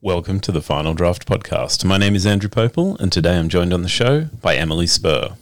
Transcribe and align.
Welcome 0.00 0.38
to 0.42 0.52
the 0.52 0.62
Final 0.62 0.94
Draft 0.94 1.26
podcast. 1.26 1.84
My 1.84 1.98
name 1.98 2.14
is 2.14 2.24
Andrew 2.24 2.48
Pople, 2.48 2.96
and 3.00 3.10
today 3.10 3.36
I'm 3.36 3.48
joined 3.48 3.74
on 3.74 3.82
the 3.82 3.88
show 3.88 4.26
by 4.40 4.54
Emily 4.54 4.86
Spurr. 4.86 5.36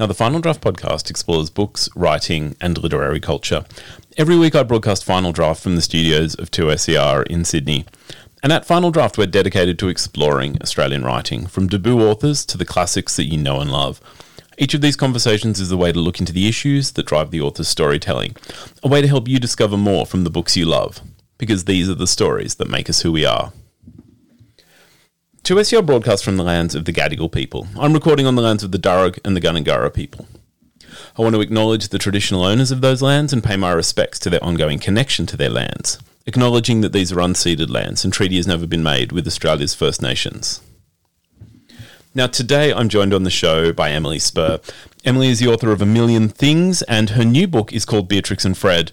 Now, 0.00 0.06
the 0.06 0.14
Final 0.14 0.40
Draft 0.40 0.62
podcast 0.62 1.10
explores 1.10 1.50
books, 1.50 1.90
writing, 1.94 2.56
and 2.62 2.82
literary 2.82 3.20
culture. 3.20 3.66
Every 4.16 4.38
week 4.38 4.54
I 4.54 4.62
broadcast 4.62 5.04
Final 5.04 5.32
Draft 5.32 5.62
from 5.62 5.76
the 5.76 5.82
studios 5.82 6.34
of 6.34 6.50
2SER 6.50 7.26
in 7.26 7.44
Sydney. 7.44 7.84
And 8.42 8.54
at 8.54 8.64
Final 8.64 8.90
Draft, 8.90 9.18
we're 9.18 9.26
dedicated 9.26 9.78
to 9.80 9.88
exploring 9.88 10.56
Australian 10.62 11.04
writing, 11.04 11.46
from 11.46 11.66
debut 11.66 12.00
authors 12.00 12.46
to 12.46 12.56
the 12.56 12.64
classics 12.64 13.16
that 13.16 13.30
you 13.30 13.36
know 13.36 13.60
and 13.60 13.70
love. 13.70 14.00
Each 14.56 14.72
of 14.72 14.80
these 14.80 14.96
conversations 14.96 15.60
is 15.60 15.70
a 15.70 15.76
way 15.76 15.92
to 15.92 16.00
look 16.00 16.20
into 16.20 16.32
the 16.32 16.48
issues 16.48 16.92
that 16.92 17.04
drive 17.04 17.30
the 17.30 17.42
author's 17.42 17.68
storytelling, 17.68 18.34
a 18.82 18.88
way 18.88 19.02
to 19.02 19.08
help 19.08 19.28
you 19.28 19.38
discover 19.38 19.76
more 19.76 20.06
from 20.06 20.24
the 20.24 20.30
books 20.30 20.56
you 20.56 20.64
love, 20.64 21.02
because 21.42 21.64
these 21.64 21.90
are 21.90 21.96
the 21.96 22.06
stories 22.06 22.54
that 22.54 22.70
make 22.70 22.88
us 22.88 23.02
who 23.02 23.10
we 23.10 23.24
are. 23.24 23.52
2SER 25.42 25.84
broadcast 25.84 26.24
from 26.24 26.36
the 26.36 26.44
lands 26.44 26.76
of 26.76 26.84
the 26.84 26.92
Gadigal 26.92 27.32
people. 27.32 27.66
I'm 27.76 27.92
recording 27.92 28.26
on 28.26 28.36
the 28.36 28.42
lands 28.42 28.62
of 28.62 28.70
the 28.70 28.78
Darug 28.78 29.18
and 29.24 29.34
the 29.34 29.40
Gundungurra 29.40 29.92
people. 29.92 30.28
I 31.18 31.22
want 31.22 31.34
to 31.34 31.40
acknowledge 31.40 31.88
the 31.88 31.98
traditional 31.98 32.44
owners 32.44 32.70
of 32.70 32.80
those 32.80 33.02
lands 33.02 33.32
and 33.32 33.42
pay 33.42 33.56
my 33.56 33.72
respects 33.72 34.20
to 34.20 34.30
their 34.30 34.44
ongoing 34.44 34.78
connection 34.78 35.26
to 35.26 35.36
their 35.36 35.50
lands, 35.50 35.98
acknowledging 36.26 36.80
that 36.82 36.92
these 36.92 37.10
are 37.10 37.16
unceded 37.16 37.70
lands 37.70 38.04
and 38.04 38.12
treaty 38.12 38.36
has 38.36 38.46
never 38.46 38.68
been 38.68 38.84
made 38.84 39.10
with 39.10 39.26
Australia's 39.26 39.74
First 39.74 40.00
Nations. 40.00 40.60
Now, 42.14 42.28
today 42.28 42.72
I'm 42.72 42.88
joined 42.88 43.12
on 43.12 43.24
the 43.24 43.30
show 43.30 43.72
by 43.72 43.90
Emily 43.90 44.20
Spurr. 44.20 44.60
Emily 45.04 45.26
is 45.26 45.40
the 45.40 45.48
author 45.48 45.72
of 45.72 45.82
A 45.82 45.86
Million 45.86 46.28
Things, 46.28 46.82
and 46.82 47.10
her 47.10 47.24
new 47.24 47.48
book 47.48 47.72
is 47.72 47.84
called 47.84 48.06
Beatrix 48.06 48.44
and 48.44 48.56
Fred. 48.56 48.92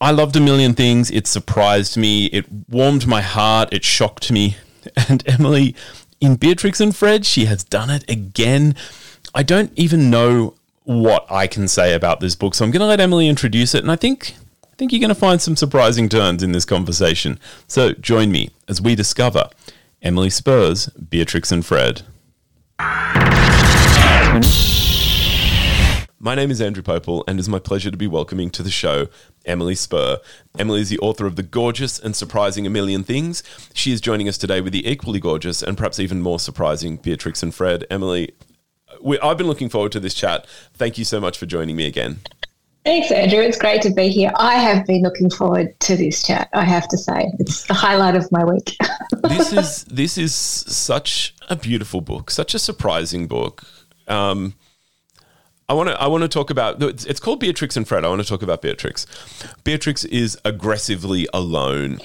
I 0.00 0.12
loved 0.12 0.34
A 0.36 0.40
Million 0.40 0.72
Things. 0.72 1.10
It 1.10 1.26
surprised 1.26 1.96
me, 1.96 2.26
it 2.26 2.46
warmed 2.68 3.06
my 3.06 3.20
heart, 3.20 3.68
it 3.72 3.84
shocked 3.84 4.32
me. 4.32 4.56
And 5.10 5.22
Emily, 5.26 5.76
in 6.22 6.36
Beatrix 6.36 6.80
and 6.80 6.96
Fred, 6.96 7.26
she 7.26 7.44
has 7.44 7.62
done 7.62 7.90
it 7.90 8.08
again. 8.08 8.74
I 9.34 9.42
don't 9.42 9.70
even 9.76 10.08
know 10.08 10.54
what 10.84 11.30
I 11.30 11.46
can 11.46 11.68
say 11.68 11.92
about 11.92 12.20
this 12.20 12.34
book, 12.34 12.54
so 12.54 12.64
I'm 12.64 12.70
going 12.70 12.80
to 12.80 12.86
let 12.86 12.98
Emily 12.98 13.28
introduce 13.28 13.74
it, 13.74 13.82
and 13.82 13.92
I 13.92 13.96
think 13.96 14.34
I 14.64 14.76
think 14.76 14.90
you're 14.90 15.00
going 15.00 15.10
to 15.10 15.14
find 15.14 15.42
some 15.42 15.54
surprising 15.54 16.08
turns 16.08 16.42
in 16.42 16.52
this 16.52 16.64
conversation. 16.64 17.38
So 17.66 17.92
join 17.92 18.32
me 18.32 18.48
as 18.68 18.80
we 18.80 18.94
discover 18.94 19.50
Emily 20.00 20.30
Spurr's 20.30 20.86
Beatrix 20.86 21.52
and 21.52 21.64
Fred. 21.64 22.02
My 26.22 26.34
name 26.34 26.50
is 26.50 26.60
Andrew 26.60 26.82
Pople, 26.82 27.24
and 27.26 27.38
it 27.38 27.40
is 27.40 27.48
my 27.48 27.58
pleasure 27.58 27.90
to 27.90 27.96
be 27.96 28.06
welcoming 28.06 28.50
to 28.50 28.62
the 28.62 28.70
show 28.70 29.08
Emily 29.46 29.74
Spurr. 29.74 30.18
Emily 30.58 30.82
is 30.82 30.90
the 30.90 30.98
author 30.98 31.24
of 31.24 31.36
The 31.36 31.42
Gorgeous 31.42 31.98
and 31.98 32.14
Surprising 32.14 32.66
A 32.66 32.70
Million 32.70 33.04
Things. 33.04 33.42
She 33.72 33.90
is 33.90 34.02
joining 34.02 34.28
us 34.28 34.36
today 34.36 34.60
with 34.60 34.74
the 34.74 34.86
equally 34.86 35.18
gorgeous 35.18 35.62
and 35.62 35.78
perhaps 35.78 35.98
even 35.98 36.20
more 36.20 36.38
surprising 36.38 36.98
Beatrix 36.98 37.42
and 37.42 37.54
Fred. 37.54 37.86
Emily, 37.90 38.34
we, 39.00 39.18
I've 39.20 39.38
been 39.38 39.46
looking 39.46 39.70
forward 39.70 39.92
to 39.92 40.00
this 40.00 40.12
chat. 40.12 40.46
Thank 40.74 40.98
you 40.98 41.06
so 41.06 41.22
much 41.22 41.38
for 41.38 41.46
joining 41.46 41.74
me 41.74 41.86
again. 41.86 42.20
Thanks, 42.84 43.10
Andrew. 43.10 43.40
It's 43.40 43.56
great 43.56 43.80
to 43.80 43.90
be 43.90 44.10
here. 44.10 44.30
I 44.36 44.56
have 44.56 44.84
been 44.84 45.00
looking 45.00 45.30
forward 45.30 45.80
to 45.80 45.96
this 45.96 46.22
chat. 46.22 46.50
I 46.52 46.64
have 46.64 46.86
to 46.88 46.98
say, 46.98 47.32
it's 47.38 47.62
the 47.64 47.72
highlight 47.72 48.14
of 48.14 48.30
my 48.30 48.44
week. 48.44 48.76
this 49.22 49.54
is 49.54 49.84
this 49.84 50.18
is 50.18 50.34
such 50.34 51.34
a 51.48 51.56
beautiful 51.56 52.02
book, 52.02 52.30
such 52.30 52.54
a 52.54 52.58
surprising 52.58 53.26
book. 53.26 53.64
Um, 54.06 54.54
I 55.70 55.72
want 55.72 55.88
to 55.88 56.02
I 56.02 56.08
want 56.08 56.22
to 56.22 56.28
talk 56.28 56.50
about 56.50 56.82
it's, 56.82 57.20
called 57.20 57.38
Beatrix 57.38 57.76
and 57.76 57.86
Fred. 57.86 58.04
I 58.04 58.08
want 58.08 58.20
to 58.20 58.26
talk 58.26 58.42
about 58.42 58.60
Beatrix. 58.60 59.06
Beatrix 59.62 60.04
is 60.04 60.36
aggressively 60.44 61.28
alone. 61.32 62.00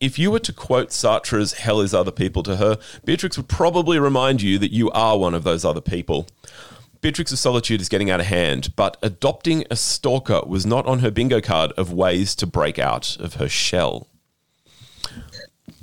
If 0.00 0.18
you 0.18 0.30
were 0.30 0.38
to 0.38 0.52
quote 0.52 0.92
Sartre's 0.92 1.52
"Hell 1.52 1.82
is 1.82 1.92
other 1.92 2.10
people" 2.10 2.42
to 2.44 2.56
her, 2.56 2.78
Beatrix 3.04 3.36
would 3.36 3.48
probably 3.48 3.98
remind 3.98 4.40
you 4.40 4.58
that 4.60 4.72
you 4.72 4.90
are 4.92 5.18
one 5.18 5.34
of 5.34 5.44
those 5.44 5.62
other 5.62 5.82
people. 5.82 6.26
Beatrix's 7.02 7.38
solitude 7.38 7.82
is 7.82 7.90
getting 7.90 8.10
out 8.10 8.20
of 8.20 8.26
hand, 8.26 8.72
but 8.76 8.96
adopting 9.02 9.66
a 9.70 9.76
stalker 9.76 10.40
was 10.46 10.64
not 10.64 10.86
on 10.86 11.00
her 11.00 11.10
bingo 11.10 11.42
card 11.42 11.72
of 11.72 11.92
ways 11.92 12.34
to 12.36 12.46
break 12.46 12.78
out 12.78 13.18
of 13.20 13.34
her 13.34 13.48
shell. 13.48 14.06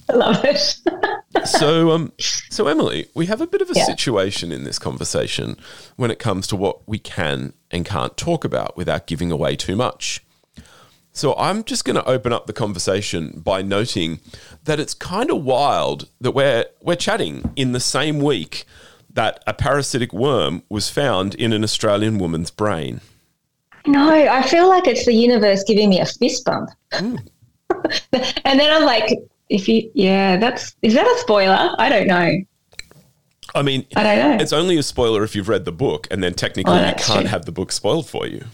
I 0.10 0.16
love 0.16 0.44
it. 0.44 1.48
so, 1.48 1.92
um, 1.92 2.12
so 2.18 2.68
Emily, 2.68 3.08
we 3.14 3.28
have 3.28 3.42
a 3.42 3.48
bit 3.48 3.62
of 3.62 3.70
a 3.70 3.74
yeah. 3.76 3.86
situation 3.86 4.52
in 4.52 4.64
this 4.64 4.80
conversation 4.80 5.58
when 5.96 6.12
it 6.12 6.20
comes 6.20 6.48
to 6.48 6.56
what 6.56 6.88
we 6.88 6.98
can 7.00 7.54
and 7.72 7.86
can't 7.86 8.18
talk 8.18 8.44
about 8.44 8.76
without 8.76 9.08
giving 9.08 9.32
away 9.32 9.56
too 9.56 9.76
much. 9.76 10.24
So, 11.12 11.36
I'm 11.36 11.64
just 11.64 11.86
going 11.86 11.96
to 11.96 12.06
open 12.06 12.32
up 12.32 12.48
the 12.48 12.54
conversation 12.54 13.42
by 13.44 13.62
noting 13.62 14.20
that 14.64 14.80
it's 14.80 14.94
kind 14.94 15.32
of 15.32 15.44
wild 15.44 16.08
that 16.22 16.32
we're 16.32 16.66
we're 16.82 16.96
chatting 16.96 17.52
in 17.56 17.72
the 17.72 17.80
same 17.80 18.20
week 18.20 18.66
that 19.10 19.44
a 19.48 19.54
parasitic 19.54 20.14
worm 20.14 20.64
was 20.70 20.90
found 20.90 21.36
in 21.36 21.52
an 21.52 21.64
Australian 21.64 22.20
woman's 22.20 22.52
brain. 22.52 23.02
No, 23.88 24.10
I 24.12 24.44
feel 24.44 24.70
like 24.70 24.88
it's 24.88 25.06
the 25.06 25.14
universe 25.14 25.64
giving 25.64 25.90
me 25.90 26.00
a 26.00 26.06
fist 26.06 26.46
bump. 26.46 26.70
Mm. 26.92 27.28
and 28.44 28.60
then 28.60 28.72
I'm 28.72 28.86
like, 28.86 29.18
if 29.50 29.68
you, 29.68 29.90
yeah, 29.94 30.38
that's 30.38 30.76
is 30.82 30.94
that 30.94 31.06
a 31.06 31.20
spoiler? 31.20 31.76
I 31.78 31.90
don't 31.90 32.08
know. 32.08 32.32
I 33.56 33.62
mean, 33.64 33.86
I 33.96 34.04
don't 34.04 34.38
know. 34.38 34.44
It's 34.44 34.54
only 34.54 34.78
a 34.78 34.84
spoiler 34.84 35.24
if 35.24 35.36
you've 35.36 35.50
read 35.50 35.66
the 35.66 35.72
book, 35.72 36.08
and 36.12 36.24
then 36.24 36.34
technically 36.34 36.74
oh, 36.74 36.88
you 36.88 36.94
can't 36.96 37.22
true. 37.22 37.24
have 37.26 37.46
the 37.46 37.52
book 37.52 37.72
spoiled 37.72 38.08
for 38.08 38.28
you. 38.28 38.46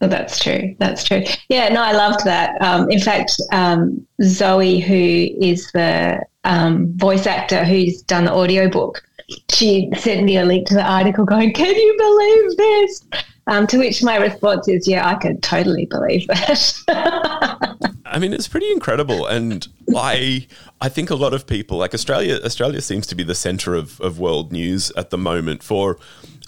Well, 0.00 0.10
that's 0.10 0.38
true. 0.38 0.74
That's 0.78 1.04
true. 1.04 1.22
Yeah, 1.50 1.68
no, 1.68 1.82
I 1.82 1.92
loved 1.92 2.24
that. 2.24 2.60
Um, 2.62 2.90
in 2.90 3.00
fact, 3.00 3.32
um, 3.52 4.06
Zoe, 4.22 4.80
who 4.80 5.28
is 5.44 5.70
the 5.72 6.24
um, 6.44 6.96
voice 6.96 7.26
actor 7.26 7.64
who's 7.64 8.00
done 8.02 8.24
the 8.24 8.32
audiobook, 8.32 9.02
she 9.50 9.90
sent 9.98 10.24
me 10.24 10.38
a 10.38 10.44
link 10.44 10.66
to 10.68 10.74
the 10.74 10.82
article 10.82 11.24
going, 11.24 11.52
Can 11.52 11.74
you 11.74 11.94
believe 11.98 12.56
this? 12.56 13.04
Um, 13.46 13.66
to 13.66 13.78
which 13.78 14.02
my 14.02 14.16
response 14.16 14.68
is, 14.68 14.88
Yeah, 14.88 15.06
I 15.06 15.14
could 15.16 15.42
totally 15.42 15.84
believe 15.86 16.26
that. 16.28 17.86
I 18.10 18.18
mean, 18.18 18.32
it's 18.32 18.48
pretty 18.48 18.70
incredible, 18.70 19.26
and 19.26 19.66
I 19.96 20.46
I 20.80 20.88
think 20.88 21.10
a 21.10 21.14
lot 21.14 21.32
of 21.32 21.46
people 21.46 21.78
like 21.78 21.94
Australia. 21.94 22.38
Australia 22.44 22.80
seems 22.80 23.06
to 23.08 23.14
be 23.14 23.22
the 23.22 23.34
center 23.34 23.74
of 23.74 24.00
of 24.00 24.18
world 24.18 24.52
news 24.52 24.90
at 24.96 25.10
the 25.10 25.18
moment 25.18 25.62
for 25.62 25.98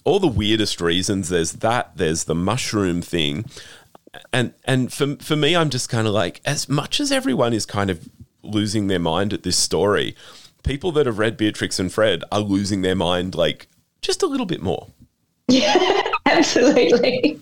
all 0.05 0.19
the 0.19 0.27
weirdest 0.27 0.81
reasons. 0.81 1.29
There's 1.29 1.53
that. 1.53 1.97
There's 1.97 2.25
the 2.25 2.35
mushroom 2.35 3.03
thing, 3.03 3.45
and 4.33 4.55
and 4.65 4.93
for 4.93 5.17
for 5.17 5.37
me, 5.37 5.55
I'm 5.57 5.71
just 5.71 5.89
kind 5.89 6.07
of 6.07 6.13
like, 6.13 6.41
as 6.45 6.69
much 6.69 7.01
as 7.01 7.13
everyone 7.13 7.53
is 7.53 7.67
kind 7.67 7.91
of 7.91 8.09
losing 8.43 8.89
their 8.89 8.99
mind 8.99 9.33
at 9.33 9.43
this 9.43 9.57
story, 9.57 10.17
people 10.63 10.93
that 10.93 11.07
have 11.07 11.19
read 11.19 11.37
Beatrix 11.37 11.79
and 11.79 11.93
Fred 11.93 12.25
are 12.33 12.41
losing 12.41 12.83
their 12.83 12.97
mind 12.97 13.35
like 13.35 13.69
just 14.01 14.23
a 14.23 14.27
little 14.27 14.47
bit 14.47 14.61
more. 14.63 14.89
Yeah, 15.49 16.03
absolutely. 16.27 17.41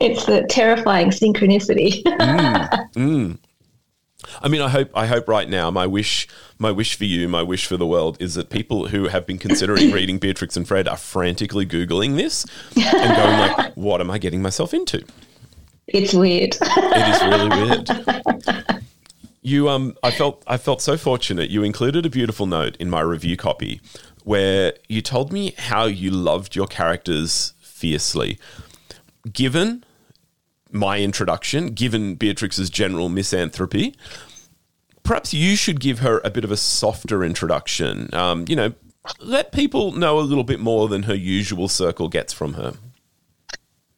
It's 0.00 0.24
the 0.26 0.46
terrifying 0.48 1.10
synchronicity. 1.10 2.02
mm, 2.02 2.92
mm. 2.94 3.38
I 4.42 4.48
mean, 4.48 4.60
I 4.60 4.68
hope 4.68 4.90
I 4.94 5.06
hope 5.06 5.28
right 5.28 5.48
now 5.48 5.70
my 5.70 5.86
wish 5.86 6.28
my 6.58 6.70
wish 6.70 6.96
for 6.96 7.04
you, 7.04 7.28
my 7.28 7.42
wish 7.42 7.66
for 7.66 7.76
the 7.76 7.86
world 7.86 8.16
is 8.20 8.34
that 8.34 8.50
people 8.50 8.88
who 8.88 9.08
have 9.08 9.26
been 9.26 9.38
considering 9.38 9.90
reading 9.92 10.18
Beatrix 10.18 10.56
and 10.56 10.66
Fred 10.66 10.88
are 10.88 10.96
frantically 10.96 11.66
googling 11.66 12.16
this 12.16 12.44
and 12.76 13.16
going 13.16 13.38
like, 13.38 13.74
"What 13.74 14.00
am 14.00 14.10
I 14.10 14.18
getting 14.18 14.42
myself 14.42 14.74
into?" 14.74 15.04
It's 15.86 16.12
weird. 16.12 16.56
It 16.60 17.14
is 17.14 17.22
really 17.22 17.48
weird. 17.48 18.84
You 19.40 19.70
um 19.70 19.96
I 20.02 20.10
felt 20.10 20.42
I 20.46 20.58
felt 20.58 20.82
so 20.82 20.98
fortunate. 20.98 21.48
You 21.48 21.62
included 21.62 22.04
a 22.04 22.10
beautiful 22.10 22.44
note 22.44 22.76
in 22.76 22.90
my 22.90 23.00
review 23.00 23.36
copy 23.36 23.80
where 24.24 24.74
you 24.88 25.00
told 25.00 25.32
me 25.32 25.54
how 25.56 25.86
you 25.86 26.10
loved 26.10 26.54
your 26.54 26.66
characters 26.66 27.54
fiercely. 27.60 28.38
Given 29.32 29.84
my 30.70 31.00
introduction, 31.00 31.68
given 31.68 32.14
Beatrix's 32.14 32.70
general 32.70 33.08
misanthropy, 33.08 33.94
perhaps 35.02 35.32
you 35.32 35.56
should 35.56 35.80
give 35.80 36.00
her 36.00 36.20
a 36.24 36.30
bit 36.30 36.44
of 36.44 36.50
a 36.50 36.56
softer 36.56 37.24
introduction. 37.24 38.12
Um, 38.12 38.44
you 38.48 38.56
know, 38.56 38.72
let 39.20 39.52
people 39.52 39.92
know 39.92 40.18
a 40.18 40.20
little 40.20 40.44
bit 40.44 40.60
more 40.60 40.88
than 40.88 41.04
her 41.04 41.14
usual 41.14 41.68
circle 41.68 42.08
gets 42.08 42.32
from 42.32 42.54
her. 42.54 42.74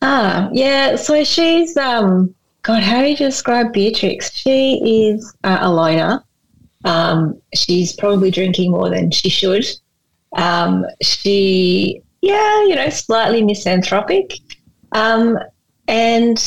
Ah, 0.02 0.48
yeah. 0.52 0.96
So 0.96 1.24
she's 1.24 1.76
um, 1.76 2.34
God. 2.62 2.82
How 2.82 3.02
do 3.02 3.08
you 3.08 3.16
describe 3.16 3.72
Beatrix? 3.72 4.32
She 4.32 4.80
is 4.82 5.34
uh, 5.44 5.58
a 5.60 5.70
loner. 5.70 6.22
Um, 6.84 7.40
she's 7.54 7.92
probably 7.92 8.30
drinking 8.30 8.70
more 8.70 8.88
than 8.88 9.10
she 9.10 9.28
should. 9.28 9.66
Um, 10.36 10.86
she, 11.02 12.00
yeah, 12.22 12.62
you 12.64 12.74
know, 12.74 12.88
slightly 12.88 13.42
misanthropic. 13.42 14.38
Um, 14.92 15.38
and 15.88 16.42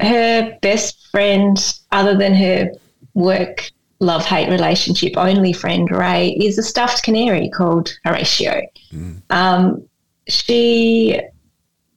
her 0.00 0.56
best 0.62 1.08
friend, 1.10 1.58
other 1.92 2.16
than 2.16 2.34
her 2.34 2.70
work 3.14 3.70
love 4.00 4.24
hate 4.24 4.50
relationship 4.50 5.16
only 5.16 5.52
friend, 5.52 5.90
Ray, 5.90 6.30
is 6.40 6.58
a 6.58 6.62
stuffed 6.62 7.02
canary 7.02 7.48
called 7.48 7.96
Horatio. 8.04 8.62
Mm. 8.92 9.22
Um, 9.30 9.88
she 10.28 11.18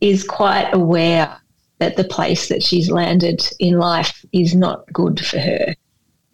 is 0.01 0.23
quite 0.23 0.69
aware 0.73 1.35
that 1.79 1.97
the 1.97 2.03
place 2.03 2.47
that 2.49 2.63
she's 2.63 2.91
landed 2.91 3.41
in 3.59 3.77
life 3.77 4.23
is 4.31 4.55
not 4.55 4.85
good 4.93 5.25
for 5.25 5.39
her. 5.39 5.75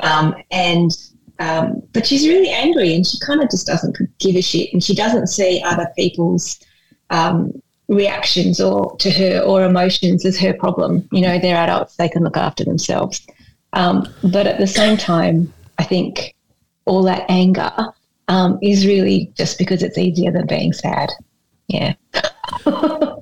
Um, 0.02 0.36
and 0.52 0.92
um, 1.40 1.82
but 1.94 2.06
she's 2.06 2.28
really 2.28 2.50
angry 2.50 2.96
and 2.96 3.06
she 3.06 3.20
kind 3.20 3.42
of 3.42 3.50
just 3.50 3.68
doesn't 3.68 3.98
give 4.20 4.36
a 4.36 4.42
shit 4.42 4.72
and 4.72 4.84
she 4.84 4.96
doesn't 4.96 5.28
see 5.28 5.62
other 5.66 5.88
people's 5.98 6.60
um, 7.10 7.52
reactions 7.88 8.60
or 8.60 8.96
to 8.98 9.12
her 9.12 9.42
or 9.42 9.64
emotions 9.64 10.26
is 10.26 10.40
her 10.40 10.54
problem. 10.54 11.08
You 11.12 11.22
know, 11.22 11.40
they're 11.40 11.58
adults; 11.58 11.96
they 11.96 12.10
can 12.10 12.24
look 12.24 12.38
after 12.38 12.64
themselves. 12.64 13.26
Um, 13.74 14.08
but 14.24 14.48
at 14.48 14.58
the 14.58 14.68
same 14.68 14.98
time, 14.98 15.54
I 15.78 15.84
think 15.84 16.36
all 16.86 17.04
that 17.04 17.26
anger 17.30 17.72
um, 18.28 18.58
is 18.62 18.86
really 18.86 19.32
just 19.36 19.58
because 19.58 19.84
it's 19.84 19.98
easier 19.98 20.32
than 20.32 20.48
being 20.48 20.74
sad. 20.74 21.10
Yeah. 21.68 21.94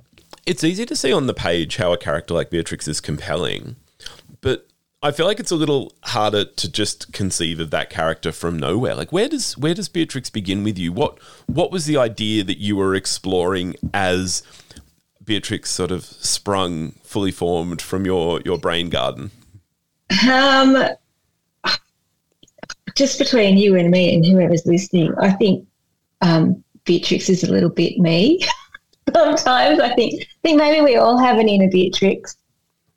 it's 0.46 0.64
easy 0.64 0.86
to 0.86 0.96
see 0.96 1.12
on 1.12 1.28
the 1.28 1.34
page 1.34 1.78
how 1.78 1.92
a 1.92 1.98
character 1.98 2.34
like 2.34 2.50
Beatrix 2.50 2.88
is 2.88 3.02
compelling, 3.02 3.76
but 4.42 4.68
I 5.04 5.12
feel 5.12 5.26
like 5.26 5.42
it's 5.42 5.52
a 5.52 5.58
little 5.58 5.92
harder 6.04 6.46
to 6.46 6.72
just 6.72 7.12
conceive 7.12 7.60
of 7.60 7.72
that 7.72 7.90
character 7.90 8.32
from 8.32 8.58
nowhere. 8.58 8.96
Like 8.96 9.12
where 9.12 9.28
does 9.28 9.58
where 9.58 9.74
does 9.74 9.90
Beatrix 9.90 10.30
begin 10.30 10.64
with 10.64 10.80
you? 10.80 10.94
What 10.94 11.20
what 11.46 11.72
was 11.72 11.86
the 11.86 11.98
idea 11.98 12.44
that 12.46 12.58
you 12.58 12.78
were 12.78 12.96
exploring 12.96 13.76
as 13.94 14.44
Beatrix 15.24 15.70
sort 15.70 15.92
of 15.92 16.06
sprung 16.06 16.92
fully 17.04 17.32
formed 17.32 17.82
from 17.82 18.06
your 18.06 18.40
your 18.46 18.58
brain 18.58 18.90
garden? 18.90 19.32
Um 20.32 20.88
just 22.96 23.20
between 23.20 23.58
you 23.58 23.76
and 23.76 23.90
me 23.92 24.14
and 24.14 24.26
whoever's 24.26 24.66
listening, 24.66 25.14
I 25.20 25.32
think 25.32 25.68
um, 26.22 26.64
Beatrix 26.86 27.30
is 27.30 27.44
a 27.44 27.52
little 27.52 27.70
bit 27.70 27.98
me. 27.98 28.40
Sometimes 29.14 29.80
I 29.80 29.94
think 29.96 30.22
I 30.22 30.26
think 30.44 30.58
maybe 30.58 30.82
we 30.82 30.96
all 30.96 31.18
have 31.18 31.40
an 31.40 31.50
inner 31.50 31.70
Beatrix. 31.70 32.38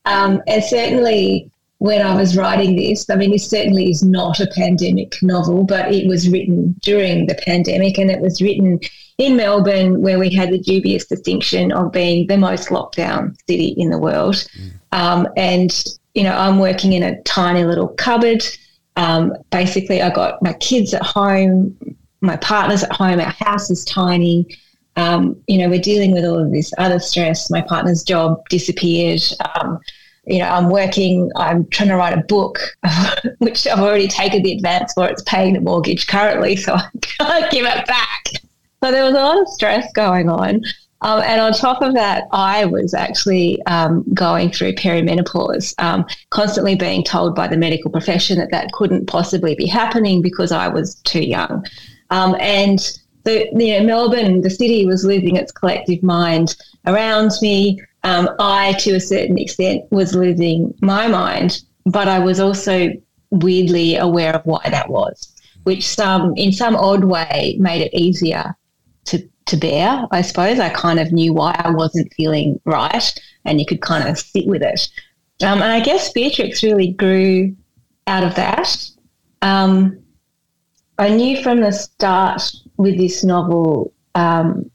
Um, 0.04 0.40
and 0.46 0.62
certainly 0.62 1.50
when 1.78 2.00
I 2.00 2.14
was 2.14 2.36
writing 2.36 2.76
this, 2.76 3.08
I 3.10 3.16
mean, 3.16 3.32
this 3.32 3.48
certainly 3.48 3.90
is 3.90 4.02
not 4.02 4.40
a 4.40 4.46
pandemic 4.46 5.22
novel, 5.22 5.64
but 5.64 5.92
it 5.92 6.06
was 6.06 6.28
written 6.28 6.74
during 6.80 7.26
the 7.26 7.34
pandemic 7.44 7.98
and 7.98 8.10
it 8.10 8.20
was 8.20 8.40
written 8.40 8.80
in 9.18 9.36
Melbourne, 9.36 10.00
where 10.00 10.18
we 10.18 10.30
had 10.30 10.50
the 10.50 10.58
dubious 10.58 11.06
distinction 11.06 11.72
of 11.72 11.92
being 11.92 12.26
the 12.26 12.38
most 12.38 12.68
lockdown 12.68 13.36
city 13.48 13.74
in 13.76 13.90
the 13.90 13.98
world. 13.98 14.34
Mm. 14.34 14.72
Um, 14.92 15.28
and, 15.36 15.84
you 16.14 16.22
know, 16.22 16.36
I'm 16.36 16.58
working 16.58 16.92
in 16.94 17.02
a 17.02 17.20
tiny 17.22 17.64
little 17.64 17.88
cupboard. 17.88 18.42
Um, 18.96 19.34
basically, 19.50 20.00
I 20.00 20.10
got 20.10 20.42
my 20.42 20.54
kids 20.54 20.94
at 20.94 21.02
home, 21.02 21.76
my 22.22 22.36
partner's 22.36 22.84
at 22.84 22.92
home, 22.92 23.20
our 23.20 23.34
house 23.38 23.70
is 23.70 23.84
tiny. 23.84 24.46
Um, 24.96 25.36
you 25.46 25.58
know, 25.58 25.68
we're 25.68 25.78
dealing 25.78 26.12
with 26.12 26.24
all 26.24 26.38
of 26.38 26.52
this 26.52 26.72
other 26.78 26.98
stress. 26.98 27.50
My 27.50 27.60
partner's 27.60 28.02
job 28.02 28.48
disappeared. 28.48 29.22
You 30.26 30.40
know, 30.40 30.48
I'm 30.48 30.70
working, 30.70 31.30
I'm 31.36 31.66
trying 31.68 31.90
to 31.90 31.96
write 31.96 32.18
a 32.18 32.22
book, 32.22 32.58
which 33.38 33.66
I've 33.66 33.80
already 33.80 34.08
taken 34.08 34.42
the 34.42 34.52
advance 34.52 34.92
for. 34.92 35.06
It's 35.06 35.22
paying 35.22 35.54
the 35.54 35.60
mortgage 35.60 36.06
currently, 36.06 36.56
so 36.56 36.74
I 36.74 36.88
can't 37.00 37.50
give 37.50 37.64
it 37.64 37.86
back. 37.86 38.24
So 38.82 38.90
there 38.90 39.04
was 39.04 39.14
a 39.14 39.22
lot 39.22 39.40
of 39.40 39.48
stress 39.48 39.90
going 39.92 40.28
on. 40.28 40.62
Um, 41.02 41.20
and 41.22 41.40
on 41.40 41.52
top 41.52 41.82
of 41.82 41.94
that, 41.94 42.24
I 42.32 42.64
was 42.64 42.94
actually 42.94 43.62
um, 43.66 44.04
going 44.14 44.50
through 44.50 44.72
perimenopause, 44.74 45.74
um, 45.78 46.06
constantly 46.30 46.74
being 46.74 47.04
told 47.04 47.34
by 47.34 47.48
the 47.48 47.56
medical 47.56 47.90
profession 47.90 48.38
that 48.38 48.50
that 48.50 48.72
couldn't 48.72 49.06
possibly 49.06 49.54
be 49.54 49.66
happening 49.66 50.22
because 50.22 50.52
I 50.52 50.68
was 50.68 50.96
too 51.02 51.22
young. 51.22 51.64
Um, 52.10 52.34
and 52.40 52.78
the, 53.24 53.48
you 53.52 53.78
know, 53.78 53.84
Melbourne, 53.84 54.40
the 54.40 54.50
city, 54.50 54.86
was 54.86 55.04
losing 55.04 55.36
its 55.36 55.52
collective 55.52 56.02
mind 56.02 56.56
around 56.86 57.32
me 57.42 57.80
um, 58.06 58.30
I, 58.38 58.74
to 58.74 58.94
a 58.94 59.00
certain 59.00 59.36
extent, 59.36 59.82
was 59.90 60.14
losing 60.14 60.72
my 60.80 61.08
mind, 61.08 61.62
but 61.86 62.06
I 62.06 62.20
was 62.20 62.38
also 62.38 62.90
weirdly 63.30 63.96
aware 63.96 64.36
of 64.36 64.46
why 64.46 64.62
that 64.70 64.88
was, 64.88 65.34
which 65.64 65.84
some, 65.84 66.32
in 66.36 66.52
some 66.52 66.76
odd 66.76 67.02
way, 67.02 67.56
made 67.58 67.82
it 67.82 67.92
easier 67.92 68.54
to 69.06 69.28
to 69.46 69.56
bear. 69.56 70.06
I 70.12 70.22
suppose 70.22 70.60
I 70.60 70.68
kind 70.68 71.00
of 71.00 71.10
knew 71.10 71.32
why 71.32 71.54
I 71.58 71.70
wasn't 71.70 72.14
feeling 72.14 72.60
right, 72.64 73.12
and 73.44 73.58
you 73.58 73.66
could 73.66 73.80
kind 73.80 74.08
of 74.08 74.16
sit 74.18 74.46
with 74.46 74.62
it. 74.62 74.88
Um, 75.42 75.60
and 75.60 75.72
I 75.72 75.80
guess 75.80 76.12
Beatrix 76.12 76.62
really 76.62 76.92
grew 76.92 77.56
out 78.06 78.22
of 78.22 78.36
that. 78.36 78.88
Um, 79.42 79.98
I 80.98 81.08
knew 81.08 81.42
from 81.42 81.60
the 81.60 81.72
start 81.72 82.52
with 82.76 82.98
this 82.98 83.24
novel 83.24 83.92
um, 84.14 84.70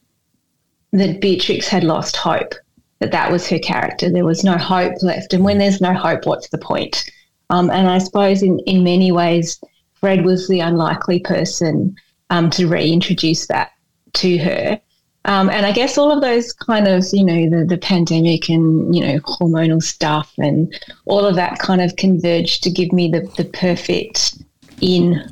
that 0.92 1.22
Beatrix 1.22 1.70
had 1.70 1.86
lost 1.86 2.18
hope 2.18 2.54
that 3.02 3.12
that 3.12 3.32
was 3.32 3.50
her 3.50 3.60
character. 3.60 4.10
There 4.10 4.24
was 4.24 4.44
no 4.44 4.58
hope 4.58 4.94
left. 5.02 5.34
And 5.34 5.44
when 5.44 5.58
there's 5.58 5.82
no 5.82 5.94
hope, 5.94 6.26
what's 6.26 6.50
the 6.50 6.58
point? 6.58 7.12
Um, 7.50 7.70
and 7.72 7.90
I 7.90 7.98
suppose 7.98 8.44
in, 8.44 8.60
in 8.60 8.84
many 8.84 9.12
ways, 9.12 9.60
Fred 9.96 10.24
was 10.24 10.48
the 10.48 10.62
unlikely 10.62 11.20
person 11.20 11.96
um, 12.30 12.50
to 12.52 12.68
reintroduce 12.68 13.48
that 13.48 13.72
to 14.14 14.38
her. 14.38 14.80
Um, 15.26 15.50
and 15.50 15.66
I 15.66 15.72
guess 15.72 15.98
all 15.98 16.12
of 16.12 16.22
those 16.22 16.54
kind 16.54 16.88
of, 16.88 17.04
you 17.12 17.26
know, 17.26 17.50
the, 17.50 17.66
the 17.66 17.78
pandemic 17.78 18.50
and, 18.50 18.96
you 18.96 19.06
know, 19.06 19.20
hormonal 19.20 19.82
stuff 19.82 20.32
and 20.38 20.74
all 21.06 21.26
of 21.26 21.36
that 21.36 21.60
kind 21.60 21.82
of 21.82 21.96
converged 21.96 22.64
to 22.64 22.72
give 22.72 22.92
me 22.92 23.10
the, 23.10 23.22
the 23.36 23.46
perfect 23.46 24.38
in 24.80 25.32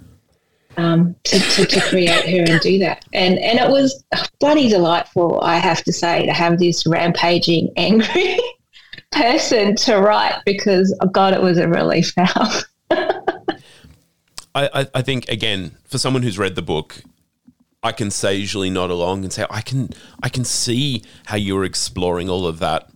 um, 0.79 1.15
to, 1.25 1.39
to, 1.39 1.65
to, 1.65 1.81
create 1.81 2.25
her 2.25 2.51
and 2.51 2.61
do 2.61 2.79
that. 2.79 3.05
And 3.13 3.37
and 3.39 3.59
it 3.59 3.69
was 3.69 4.03
bloody 4.39 4.69
delightful, 4.69 5.41
I 5.41 5.57
have 5.57 5.83
to 5.83 5.93
say, 5.93 6.25
to 6.25 6.33
have 6.33 6.57
this 6.57 6.85
rampaging, 6.87 7.71
angry 7.75 8.39
person 9.11 9.75
to 9.75 9.97
write 9.97 10.41
because, 10.45 10.97
oh 11.01 11.07
God, 11.07 11.33
it 11.33 11.41
was 11.41 11.57
a 11.57 11.67
relief 11.67 12.13
now. 12.17 12.61
I, 14.55 14.87
I 14.93 15.01
think, 15.03 15.29
again, 15.29 15.77
for 15.85 15.97
someone 15.97 16.23
who's 16.23 16.37
read 16.37 16.55
the 16.55 16.61
book, 16.61 17.01
I 17.83 17.91
can 17.91 18.09
sagely 18.11 18.69
nod 18.69 18.89
along 18.89 19.23
and 19.23 19.31
say, 19.31 19.45
I 19.49 19.61
can, 19.61 19.89
I 20.23 20.27
can 20.27 20.43
see 20.43 21.03
how 21.27 21.37
you're 21.37 21.63
exploring 21.63 22.29
all 22.29 22.47
of 22.47 22.59
that. 22.59 22.89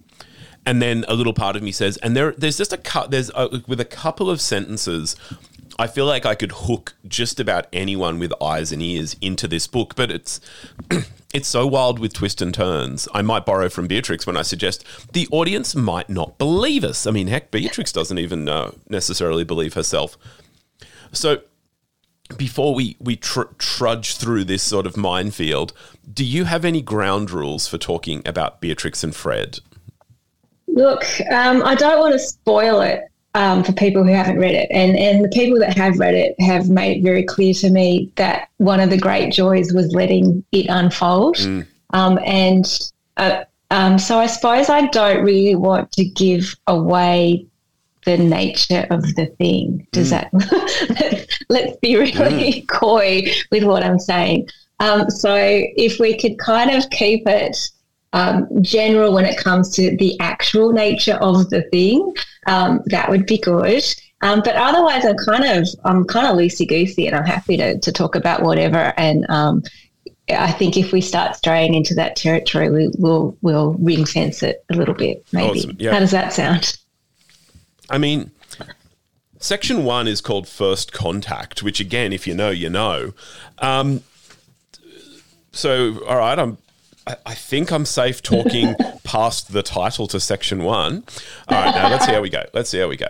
And 0.65 0.81
then 0.81 1.05
a 1.07 1.13
little 1.13 1.33
part 1.33 1.55
of 1.55 1.63
me 1.63 1.71
says, 1.71 1.97
and 1.97 2.17
there, 2.17 2.31
there's 2.31 2.57
just 2.57 2.73
a 2.73 2.77
cut. 2.77 3.11
There's 3.11 3.29
a, 3.35 3.61
with 3.67 3.79
a 3.79 3.85
couple 3.85 4.29
of 4.29 4.41
sentences 4.41 5.15
I 5.83 5.87
feel 5.87 6.05
like 6.05 6.25
I 6.25 6.33
could 6.33 6.53
hook 6.53 6.95
just 7.05 7.41
about 7.41 7.67
anyone 7.73 8.17
with 8.17 8.31
eyes 8.41 8.71
and 8.71 8.81
ears 8.81 9.17
into 9.19 9.49
this 9.49 9.67
book, 9.67 9.95
but 9.97 10.09
it's 10.09 10.39
it's 11.33 11.49
so 11.49 11.67
wild 11.67 11.99
with 11.99 12.13
twists 12.13 12.41
and 12.41 12.53
turns. 12.53 13.05
I 13.13 13.21
might 13.21 13.45
borrow 13.45 13.67
from 13.67 13.87
Beatrix 13.87 14.25
when 14.25 14.37
I 14.37 14.43
suggest 14.43 14.85
the 15.11 15.27
audience 15.29 15.75
might 15.75 16.09
not 16.09 16.37
believe 16.37 16.85
us. 16.85 17.05
I 17.05 17.11
mean, 17.11 17.27
heck, 17.27 17.51
Beatrix 17.51 17.91
doesn't 17.91 18.17
even 18.17 18.47
uh, 18.47 18.71
necessarily 18.87 19.43
believe 19.43 19.73
herself. 19.73 20.17
So, 21.11 21.41
before 22.37 22.73
we 22.73 22.95
we 23.01 23.17
tr- 23.17 23.51
trudge 23.57 24.15
through 24.15 24.45
this 24.45 24.63
sort 24.63 24.85
of 24.85 24.95
minefield, 24.95 25.73
do 26.13 26.23
you 26.23 26.45
have 26.45 26.63
any 26.63 26.81
ground 26.81 27.29
rules 27.29 27.67
for 27.67 27.77
talking 27.77 28.21
about 28.25 28.61
Beatrix 28.61 29.03
and 29.03 29.13
Fred? 29.13 29.59
Look, 30.65 31.03
um, 31.29 31.61
I 31.61 31.75
don't 31.75 31.99
want 31.99 32.13
to 32.13 32.19
spoil 32.19 32.79
it 32.79 33.03
um, 33.35 33.63
for 33.63 33.71
people 33.73 34.03
who 34.03 34.13
haven't 34.13 34.39
read 34.39 34.53
it. 34.53 34.67
And, 34.71 34.97
and 34.97 35.23
the 35.23 35.29
people 35.29 35.59
that 35.59 35.75
have 35.75 35.97
read 35.97 36.13
it 36.13 36.39
have 36.39 36.69
made 36.69 36.97
it 36.97 37.03
very 37.03 37.23
clear 37.23 37.53
to 37.55 37.69
me 37.69 38.11
that 38.15 38.49
one 38.57 38.79
of 38.79 38.89
the 38.89 38.97
great 38.97 39.33
joys 39.33 39.73
was 39.73 39.93
letting 39.93 40.43
it 40.51 40.67
unfold. 40.69 41.37
Mm. 41.37 41.67
Um, 41.91 42.19
and 42.25 42.65
uh, 43.17 43.43
um, 43.71 43.97
so 43.97 44.19
I 44.19 44.27
suppose 44.27 44.69
I 44.69 44.87
don't 44.87 45.23
really 45.23 45.55
want 45.55 45.91
to 45.93 46.05
give 46.05 46.55
away 46.67 47.45
the 48.05 48.17
nature 48.17 48.85
of 48.89 49.01
the 49.15 49.27
thing. 49.37 49.87
Does 49.91 50.11
mm. 50.11 50.29
that, 50.31 51.27
let's 51.49 51.77
be 51.77 51.95
really 51.95 52.13
mm. 52.61 52.67
coy 52.67 53.23
with 53.51 53.63
what 53.63 53.83
I'm 53.83 53.99
saying. 53.99 54.49
Um, 54.79 55.09
so 55.09 55.35
if 55.35 55.99
we 55.99 56.17
could 56.17 56.37
kind 56.39 56.71
of 56.71 56.89
keep 56.89 57.27
it 57.27 57.57
um, 58.13 58.47
general 58.61 59.13
when 59.13 59.25
it 59.25 59.37
comes 59.37 59.69
to 59.75 59.95
the 59.97 60.17
actual 60.19 60.71
nature 60.71 61.15
of 61.15 61.49
the 61.49 61.63
thing, 61.63 62.13
um, 62.47 62.81
that 62.85 63.09
would 63.09 63.25
be 63.25 63.37
good. 63.39 63.83
Um, 64.21 64.41
but 64.45 64.55
otherwise, 64.55 65.03
I'm 65.03 65.17
kind 65.17 65.43
of 65.43 65.67
I'm 65.83 66.05
kind 66.05 66.27
of 66.27 66.37
loosey 66.37 66.67
goosey, 66.67 67.07
and 67.07 67.15
I'm 67.15 67.25
happy 67.25 67.57
to 67.57 67.77
to 67.79 67.91
talk 67.91 68.15
about 68.15 68.41
whatever. 68.41 68.93
And 68.95 69.25
um, 69.29 69.63
I 70.29 70.51
think 70.51 70.77
if 70.77 70.93
we 70.93 71.01
start 71.01 71.35
straying 71.35 71.73
into 71.73 71.93
that 71.95 72.15
territory, 72.15 72.69
we, 72.69 72.91
will 72.97 73.37
we'll 73.41 73.73
ring 73.73 74.05
fence 74.05 74.41
it 74.41 74.63
a 74.71 74.75
little 74.75 74.93
bit. 74.93 75.25
Maybe. 75.33 75.59
Awesome. 75.59 75.75
Yep. 75.77 75.93
How 75.93 75.99
does 75.99 76.11
that 76.11 76.31
sound? 76.31 76.77
I 77.89 77.97
mean, 77.97 78.31
section 79.39 79.83
one 79.83 80.07
is 80.07 80.21
called 80.21 80.47
first 80.47 80.93
contact, 80.93 81.61
which 81.61 81.81
again, 81.81 82.13
if 82.13 82.25
you 82.25 82.33
know, 82.33 82.49
you 82.49 82.69
know. 82.69 83.13
Um, 83.57 84.03
so, 85.51 86.01
all 86.05 86.17
right, 86.17 86.39
I'm 86.39 86.57
I, 87.05 87.33
think 87.33 87.71
I'm 87.71 87.85
safe 87.85 88.21
talking 88.21 88.75
past 89.03 89.51
the 89.51 89.63
title 89.63 90.07
to 90.07 90.19
section 90.19 90.63
one. 90.63 91.03
All 91.47 91.61
right, 91.61 91.75
now 91.75 91.89
let's 91.89 92.05
see 92.05 92.13
how 92.13 92.21
we 92.21 92.29
go. 92.29 92.43
Let's 92.53 92.69
see 92.69 92.79
how 92.79 92.87
we 92.87 92.97
go. 92.97 93.09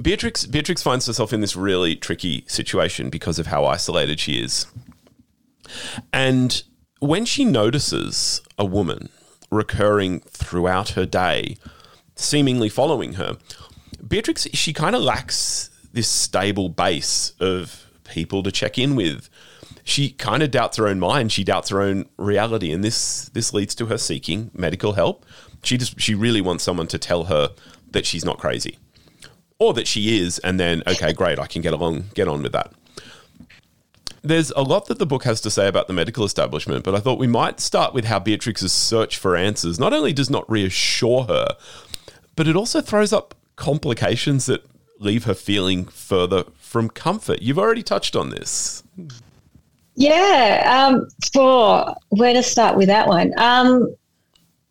Beatrix 0.00 0.44
Beatrix 0.46 0.82
finds 0.82 1.06
herself 1.06 1.32
in 1.32 1.40
this 1.40 1.56
really 1.56 1.96
tricky 1.96 2.44
situation 2.46 3.10
because 3.10 3.38
of 3.38 3.46
how 3.46 3.64
isolated 3.64 4.20
she 4.20 4.42
is. 4.42 4.66
And 6.12 6.62
when 6.98 7.24
she 7.24 7.44
notices 7.44 8.42
a 8.58 8.64
woman 8.64 9.08
recurring 9.50 10.20
throughout 10.20 10.90
her 10.90 11.06
day, 11.06 11.56
seemingly 12.16 12.68
following 12.68 13.14
her, 13.14 13.38
Beatrix 14.06 14.46
she 14.52 14.72
kind 14.72 14.94
of 14.94 15.02
lacks 15.02 15.70
this 15.92 16.08
stable 16.08 16.68
base 16.68 17.32
of 17.40 17.86
people 18.04 18.42
to 18.42 18.52
check 18.52 18.78
in 18.78 18.96
with. 18.96 19.30
She 19.84 20.10
kind 20.10 20.42
of 20.42 20.50
doubts 20.50 20.78
her 20.78 20.88
own 20.88 20.98
mind. 20.98 21.30
She 21.30 21.44
doubts 21.44 21.68
her 21.68 21.82
own 21.82 22.06
reality, 22.16 22.72
and 22.72 22.82
this 22.82 23.28
this 23.34 23.52
leads 23.52 23.74
to 23.76 23.86
her 23.86 23.98
seeking 23.98 24.50
medical 24.54 24.94
help. 24.94 25.24
She 25.62 25.76
just 25.76 26.00
she 26.00 26.14
really 26.14 26.40
wants 26.40 26.64
someone 26.64 26.86
to 26.88 26.98
tell 26.98 27.24
her 27.24 27.50
that 27.90 28.06
she's 28.06 28.24
not 28.24 28.38
crazy, 28.38 28.78
or 29.58 29.74
that 29.74 29.86
she 29.86 30.20
is, 30.20 30.38
and 30.40 30.58
then 30.58 30.82
okay, 30.86 31.12
great, 31.12 31.38
I 31.38 31.46
can 31.46 31.62
get 31.62 31.74
along, 31.74 32.06
get 32.14 32.28
on 32.28 32.42
with 32.42 32.52
that. 32.52 32.72
There's 34.22 34.50
a 34.52 34.62
lot 34.62 34.86
that 34.86 34.98
the 34.98 35.04
book 35.04 35.24
has 35.24 35.42
to 35.42 35.50
say 35.50 35.68
about 35.68 35.86
the 35.86 35.92
medical 35.92 36.24
establishment, 36.24 36.82
but 36.82 36.94
I 36.94 37.00
thought 37.00 37.18
we 37.18 37.26
might 37.26 37.60
start 37.60 37.92
with 37.92 38.06
how 38.06 38.18
Beatrix's 38.18 38.72
search 38.72 39.18
for 39.18 39.36
answers 39.36 39.78
not 39.78 39.92
only 39.92 40.14
does 40.14 40.30
not 40.30 40.50
reassure 40.50 41.24
her, 41.24 41.48
but 42.34 42.48
it 42.48 42.56
also 42.56 42.80
throws 42.80 43.12
up 43.12 43.34
complications 43.56 44.46
that 44.46 44.64
leave 44.98 45.24
her 45.24 45.34
feeling 45.34 45.84
further 45.84 46.44
from 46.58 46.88
comfort. 46.88 47.42
You've 47.42 47.58
already 47.58 47.82
touched 47.82 48.16
on 48.16 48.30
this. 48.30 48.82
Yeah, 49.96 50.88
um, 50.90 51.08
for 51.32 51.94
where 52.08 52.34
to 52.34 52.42
start 52.42 52.76
with 52.76 52.88
that 52.88 53.06
one. 53.06 53.32
Um, 53.38 53.94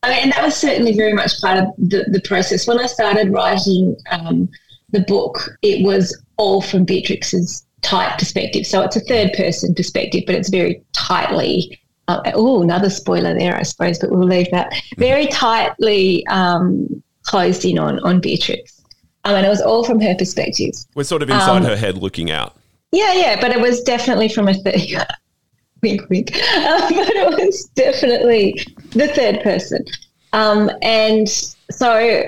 I 0.03 0.10
mean, 0.10 0.20
and 0.24 0.32
that 0.34 0.44
was 0.44 0.56
certainly 0.56 0.96
very 0.96 1.13
much 1.13 1.39
part 1.39 1.58
of 1.58 1.68
the, 1.77 2.06
the 2.10 2.22
process. 2.22 2.68
When 2.68 2.80
I 2.80 2.88
started 2.88 3.32
writing 3.32 3.96
um, 4.12 4.50
the 4.92 5.00
book, 5.01 5.58
it 5.62 5.84
was 5.86 6.22
all 6.38 6.62
from 6.62 6.84
Beatrix's 6.84 7.65
tight 7.84 8.18
perspective. 8.20 8.65
So 8.65 8.82
it's 8.82 8.98
a 8.98 9.01
third 9.01 9.32
person 9.34 9.74
perspective, 9.74 10.24
but 10.25 10.36
it's 10.36 10.50
very 10.50 10.84
tightly. 10.92 11.80
Uh, 12.10 12.22
oh, 12.34 12.62
another 12.62 12.89
spoiler 12.89 13.38
there, 13.38 13.56
I 13.56 13.63
suppose, 13.63 13.98
but 13.98 14.12
we'll 14.12 14.27
leave 14.27 14.51
that. 14.51 14.74
Very 14.98 15.27
tightly 15.27 16.27
um, 16.27 17.01
closed 17.24 17.63
in 17.63 17.80
on 17.80 18.00
on 18.00 18.20
Beatrix, 18.20 18.82
um, 19.24 19.36
and 19.36 19.46
it 19.46 19.50
was 19.50 19.62
all 19.62 19.86
from 19.86 20.01
her 20.01 20.15
perspective. 20.15 20.74
We're 20.96 21.03
sort 21.06 21.24
of 21.24 21.30
inside 21.30 21.58
um, 21.58 21.63
her 21.63 21.77
head, 21.77 21.98
looking 21.98 22.30
out. 22.30 22.58
Yeah, 22.94 23.14
yeah, 23.14 23.42
but 23.42 23.52
it 23.52 23.60
was 23.60 23.84
definitely 23.84 24.30
from 24.30 24.48
a 24.48 24.54
third. 24.54 24.80
wink, 25.82 26.10
wink. 26.10 26.34
Um, 26.36 26.80
but 26.90 27.10
it 27.10 27.46
was 27.46 27.66
definitely 27.76 28.66
the 28.92 29.08
third 29.10 29.42
person, 29.42 29.84
um, 30.32 30.72
and 30.82 31.28
so 31.28 32.24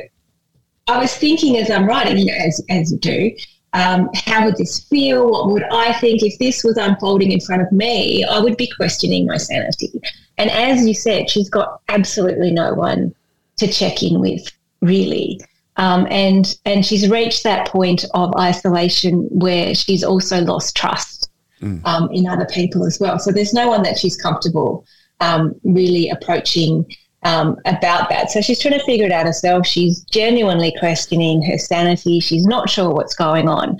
I 0.88 1.00
was 1.00 1.16
thinking 1.16 1.58
as 1.58 1.72
I'm 1.72 1.88
writing, 1.88 2.18
you 2.18 2.26
know, 2.26 2.34
as 2.34 2.62
as 2.70 2.92
you 2.92 2.98
do 2.98 3.32
um, 3.76 4.10
how 4.16 4.46
would 4.46 4.56
this 4.56 4.80
feel? 4.80 5.30
What 5.30 5.50
would 5.50 5.64
I 5.64 5.92
think 6.00 6.24
if 6.24 6.40
this 6.40 6.64
was 6.64 6.78
unfolding 6.78 7.34
in 7.34 7.42
front 7.42 7.62
of 7.62 7.72
me? 7.74 8.24
I 8.24 8.40
would 8.40 8.56
be 8.56 8.72
questioning 8.78 9.28
my 9.28 9.36
sanity. 9.36 10.02
And 10.38 10.50
as 10.50 10.88
you 10.88 10.94
said, 10.94 11.30
she's 11.30 11.50
got 11.50 11.82
absolutely 11.90 12.52
no 12.52 12.74
one 12.74 13.14
to 13.58 13.68
check 13.68 14.02
in 14.02 14.22
with, 14.22 14.50
really. 14.82 15.42
Um, 15.78 16.08
and 16.10 16.58
and 16.66 16.86
she's 16.86 17.10
reached 17.10 17.44
that 17.44 17.68
point 17.68 18.06
of 18.14 18.34
isolation 18.38 19.28
where 19.30 19.76
she's 19.76 20.04
also 20.04 20.42
lost 20.42 20.76
trust 20.76 21.30
mm. 21.62 21.86
um, 21.86 22.10
in 22.12 22.28
other 22.28 22.46
people 22.46 22.86
as 22.86 23.00
well. 23.00 23.20
So 23.20 23.32
there's 23.32 23.54
no 23.54 23.68
one 23.68 23.84
that 23.84 23.98
she's 23.98 24.16
comfortable 24.16 24.86
um, 25.20 25.54
really 25.64 26.10
approaching 26.10 26.86
um, 27.24 27.58
about 27.66 28.10
that. 28.10 28.30
So 28.32 28.40
she's 28.40 28.60
trying 28.60 28.80
to 28.80 28.86
figure 28.86 29.06
it 29.06 29.12
out 29.12 29.26
herself. 29.26 29.66
She's 29.66 30.02
genuinely 30.06 30.74
questioning 30.80 31.42
her 31.44 31.58
sanity. 31.58 32.20
She's 32.20 32.46
not 32.46 32.70
sure 32.70 32.92
what's 32.92 33.16
going 33.16 33.50
on. 33.50 33.78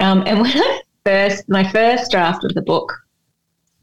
Um, 0.00 0.22
and 0.26 0.40
when 0.40 0.52
I 0.56 0.80
first, 1.04 1.48
my 1.48 1.68
first 1.72 2.10
draft 2.10 2.44
of 2.44 2.54
the 2.54 2.62
book, 2.62 2.92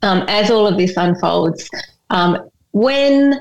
um, 0.01 0.23
as 0.27 0.49
all 0.51 0.67
of 0.67 0.77
this 0.77 0.95
unfolds, 0.95 1.69
um, 2.11 2.49
when 2.71 3.39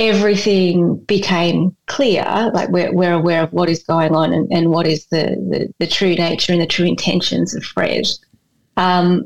everything 0.00 0.96
became 1.04 1.76
clear, 1.86 2.50
like 2.54 2.68
we're, 2.70 2.92
we're 2.92 3.12
aware 3.12 3.42
of 3.44 3.52
what 3.52 3.68
is 3.68 3.82
going 3.84 4.14
on 4.14 4.32
and, 4.32 4.50
and 4.50 4.70
what 4.70 4.86
is 4.86 5.06
the, 5.06 5.36
the, 5.50 5.72
the, 5.78 5.86
true 5.86 6.14
nature 6.14 6.52
and 6.52 6.60
the 6.60 6.66
true 6.66 6.86
intentions 6.86 7.54
of 7.54 7.62
Fred, 7.62 8.06
um, 8.76 9.24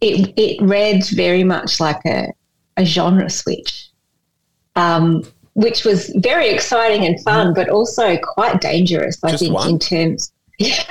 it, 0.00 0.32
it 0.38 0.62
read 0.62 1.04
very 1.08 1.42
much 1.44 1.80
like 1.80 2.00
a, 2.06 2.28
a 2.76 2.84
genre 2.84 3.28
switch 3.28 3.90
um, 4.76 5.22
which 5.54 5.84
was 5.84 6.10
very 6.16 6.50
exciting 6.50 7.04
and 7.04 7.20
fun, 7.22 7.54
but 7.54 7.68
also 7.70 8.16
quite 8.18 8.60
dangerous, 8.60 9.18
I 9.24 9.30
Just 9.30 9.42
think, 9.42 9.54
one? 9.54 9.70
in 9.70 9.78
terms. 9.78 10.32
Yeah, 10.58 10.84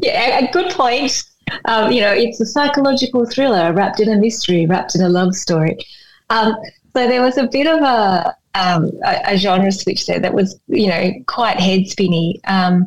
yeah, 0.00 0.38
a 0.48 0.52
good 0.52 0.70
point. 0.70 1.24
Um, 1.64 1.90
you 1.90 2.00
know, 2.00 2.12
it's 2.12 2.40
a 2.40 2.46
psychological 2.46 3.26
thriller 3.26 3.72
wrapped 3.72 3.98
in 3.98 4.08
a 4.08 4.16
mystery, 4.16 4.66
wrapped 4.66 4.94
in 4.94 5.00
a 5.00 5.08
love 5.08 5.34
story. 5.34 5.76
Um, 6.30 6.54
so 6.94 7.06
there 7.06 7.22
was 7.22 7.38
a 7.38 7.48
bit 7.48 7.66
of 7.66 7.80
a, 7.80 8.34
um, 8.54 8.90
a, 9.04 9.32
a, 9.32 9.36
genre 9.36 9.70
switch 9.70 10.06
there 10.06 10.20
that 10.20 10.34
was, 10.34 10.58
you 10.68 10.88
know, 10.88 11.12
quite 11.26 11.58
head 11.58 11.86
spinny. 11.86 12.40
Um, 12.46 12.86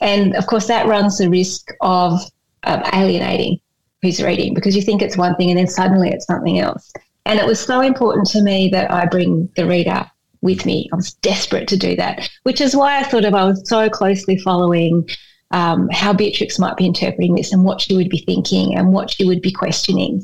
and 0.00 0.36
of 0.36 0.46
course, 0.46 0.66
that 0.66 0.86
runs 0.86 1.18
the 1.18 1.28
risk 1.28 1.70
of 1.80 2.20
um, 2.64 2.82
alienating 2.92 3.60
who's 4.02 4.22
reading 4.22 4.54
because 4.54 4.76
you 4.76 4.82
think 4.82 5.02
it's 5.02 5.16
one 5.16 5.34
thing 5.36 5.50
and 5.50 5.58
then 5.58 5.66
suddenly 5.66 6.10
it's 6.10 6.26
something 6.26 6.58
else. 6.58 6.92
And 7.26 7.38
it 7.38 7.46
was 7.46 7.60
so 7.60 7.80
important 7.80 8.26
to 8.28 8.42
me 8.42 8.68
that 8.72 8.90
I 8.90 9.06
bring 9.06 9.50
the 9.56 9.66
reader 9.66 10.08
with 10.40 10.64
me. 10.64 10.88
I 10.92 10.96
was 10.96 11.14
desperate 11.14 11.68
to 11.68 11.76
do 11.76 11.96
that, 11.96 12.30
which 12.44 12.60
is 12.60 12.76
why 12.76 12.98
I 12.98 13.02
thought 13.02 13.24
of 13.24 13.34
I 13.34 13.44
was 13.44 13.68
so 13.68 13.90
closely 13.90 14.38
following 14.38 15.08
um, 15.50 15.88
how 15.90 16.12
Beatrix 16.12 16.58
might 16.58 16.76
be 16.76 16.86
interpreting 16.86 17.34
this 17.34 17.52
and 17.52 17.64
what 17.64 17.80
she 17.80 17.96
would 17.96 18.08
be 18.08 18.18
thinking 18.18 18.76
and 18.76 18.92
what 18.92 19.10
she 19.10 19.24
would 19.24 19.42
be 19.42 19.52
questioning. 19.52 20.22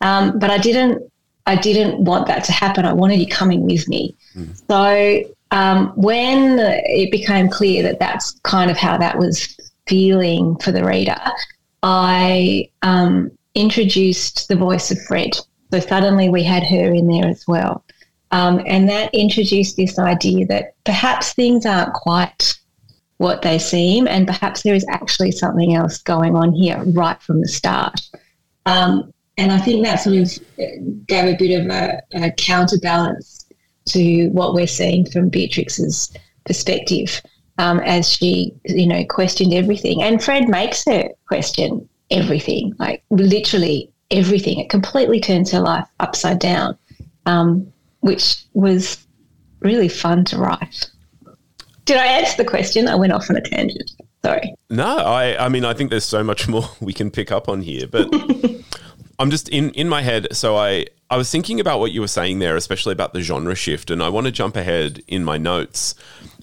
Um, 0.00 0.38
but 0.38 0.50
I 0.50 0.58
didn't. 0.58 1.02
I 1.46 1.56
didn't 1.56 2.04
want 2.04 2.26
that 2.28 2.44
to 2.44 2.52
happen. 2.52 2.84
I 2.84 2.92
wanted 2.92 3.20
you 3.20 3.26
coming 3.26 3.62
with 3.62 3.88
me. 3.88 4.16
Mm. 4.34 4.62
So 4.68 5.34
um, 5.50 5.92
when 5.94 6.58
it 6.58 7.10
became 7.10 7.48
clear 7.48 7.82
that 7.82 7.98
that's 7.98 8.32
kind 8.42 8.70
of 8.70 8.76
how 8.76 8.96
that 8.98 9.18
was 9.18 9.56
feeling 9.86 10.56
for 10.56 10.72
the 10.72 10.84
reader, 10.84 11.20
I 11.82 12.70
um, 12.82 13.30
introduced 13.54 14.48
the 14.48 14.56
voice 14.56 14.90
of 14.90 15.00
Fred 15.02 15.34
so 15.74 15.80
suddenly 15.80 16.28
we 16.28 16.44
had 16.44 16.62
her 16.62 16.94
in 16.94 17.08
there 17.08 17.26
as 17.26 17.48
well. 17.48 17.84
Um, 18.30 18.62
and 18.64 18.88
that 18.88 19.12
introduced 19.12 19.76
this 19.76 19.98
idea 19.98 20.46
that 20.46 20.74
perhaps 20.84 21.32
things 21.32 21.66
aren't 21.66 21.94
quite 21.94 22.54
what 23.16 23.42
they 23.42 23.58
seem, 23.58 24.06
and 24.06 24.24
perhaps 24.24 24.62
there 24.62 24.76
is 24.76 24.86
actually 24.88 25.32
something 25.32 25.74
else 25.74 25.98
going 25.98 26.36
on 26.36 26.52
here 26.52 26.80
right 26.94 27.20
from 27.20 27.40
the 27.40 27.48
start. 27.48 28.00
Um, 28.66 29.12
and 29.36 29.50
I 29.50 29.58
think 29.58 29.84
that 29.84 29.96
sort 29.96 30.16
of 30.16 31.06
gave 31.06 31.34
a 31.34 31.36
bit 31.36 31.60
of 31.60 31.66
a, 31.66 32.02
a, 32.14 32.30
counterbalance 32.32 33.46
to 33.86 34.28
what 34.28 34.54
we're 34.54 34.66
seeing 34.66 35.10
from 35.10 35.28
Beatrix's 35.28 36.12
perspective 36.46 37.20
um, 37.58 37.80
as 37.80 38.08
she, 38.08 38.54
you 38.64 38.86
know, 38.86 39.04
questioned 39.04 39.52
everything. 39.52 40.02
And 40.02 40.22
Fred 40.22 40.48
makes 40.48 40.84
her 40.84 41.08
question 41.26 41.88
everything, 42.10 42.74
like 42.78 43.02
literally 43.10 43.90
everything. 44.10 44.58
It 44.58 44.70
completely 44.70 45.20
turns 45.20 45.50
her 45.50 45.60
life 45.60 45.86
upside 46.00 46.38
down, 46.38 46.78
um, 47.26 47.72
which 48.00 48.44
was 48.52 49.04
really 49.60 49.88
fun 49.88 50.24
to 50.26 50.38
write. 50.38 50.90
Did 51.84 51.96
I 51.98 52.06
answer 52.06 52.36
the 52.38 52.48
question? 52.48 52.88
I 52.88 52.94
went 52.94 53.12
off 53.12 53.28
on 53.30 53.36
a 53.36 53.40
tangent. 53.40 53.90
Sorry. 54.24 54.54
No, 54.70 54.96
I, 54.96 55.44
I 55.44 55.48
mean, 55.50 55.66
I 55.66 55.74
think 55.74 55.90
there's 55.90 56.04
so 56.04 56.24
much 56.24 56.48
more 56.48 56.64
we 56.80 56.92
can 56.92 57.10
pick 57.10 57.30
up 57.30 57.48
on 57.48 57.60
here, 57.60 57.86
but 57.86 58.08
I'm 59.18 59.30
just 59.30 59.48
in, 59.48 59.70
in 59.70 59.88
my 59.88 60.02
head. 60.02 60.28
So 60.32 60.56
I, 60.56 60.86
I 61.10 61.16
was 61.16 61.30
thinking 61.30 61.60
about 61.60 61.80
what 61.80 61.92
you 61.92 62.00
were 62.00 62.08
saying 62.08 62.38
there, 62.38 62.56
especially 62.56 62.92
about 62.92 63.12
the 63.12 63.20
genre 63.20 63.54
shift, 63.54 63.90
and 63.90 64.02
I 64.02 64.08
want 64.08 64.26
to 64.26 64.32
jump 64.32 64.56
ahead 64.56 65.02
in 65.06 65.24
my 65.24 65.38
notes 65.38 65.94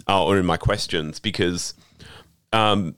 uh, 0.08 0.24
or 0.24 0.38
in 0.38 0.46
my 0.46 0.58
questions 0.58 1.20
because 1.20 1.74
um, 2.54 2.96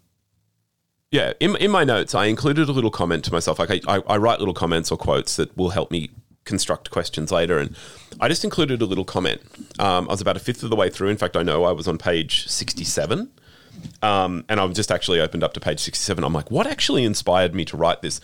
yeah, 1.11 1.33
in, 1.39 1.55
in 1.57 1.69
my 1.69 1.83
notes, 1.83 2.15
I 2.15 2.25
included 2.25 2.69
a 2.69 2.71
little 2.71 2.89
comment 2.89 3.23
to 3.25 3.31
myself. 3.31 3.59
Like 3.59 3.69
I, 3.69 3.81
I, 3.87 4.01
I, 4.07 4.17
write 4.17 4.39
little 4.39 4.53
comments 4.55 4.91
or 4.91 4.97
quotes 4.97 5.35
that 5.35 5.55
will 5.55 5.69
help 5.69 5.91
me 5.91 6.09
construct 6.43 6.89
questions 6.89 7.31
later. 7.31 7.59
And 7.59 7.75
I 8.19 8.27
just 8.27 8.43
included 8.43 8.81
a 8.81 8.85
little 8.85 9.05
comment. 9.05 9.41
Um, 9.79 10.07
I 10.09 10.11
was 10.11 10.21
about 10.21 10.37
a 10.37 10.39
fifth 10.39 10.63
of 10.63 10.71
the 10.71 10.75
way 10.75 10.89
through. 10.89 11.09
In 11.09 11.17
fact, 11.17 11.37
I 11.37 11.43
know 11.43 11.65
I 11.65 11.71
was 11.71 11.87
on 11.87 11.99
page 11.99 12.47
67. 12.47 13.31
Um, 14.01 14.45
and 14.49 14.59
I've 14.59 14.73
just 14.73 14.91
actually 14.91 15.19
opened 15.19 15.43
up 15.43 15.53
to 15.53 15.59
page 15.59 15.79
67. 15.79 16.23
I'm 16.23 16.33
like, 16.33 16.49
what 16.51 16.67
actually 16.67 17.03
inspired 17.03 17.53
me 17.53 17.65
to 17.65 17.77
write 17.77 18.01
this? 18.01 18.19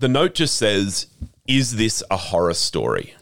The 0.00 0.08
note 0.08 0.34
just 0.34 0.56
says, 0.56 1.08
Is 1.46 1.76
this 1.76 2.02
a 2.10 2.16
horror 2.16 2.54
story? 2.54 3.14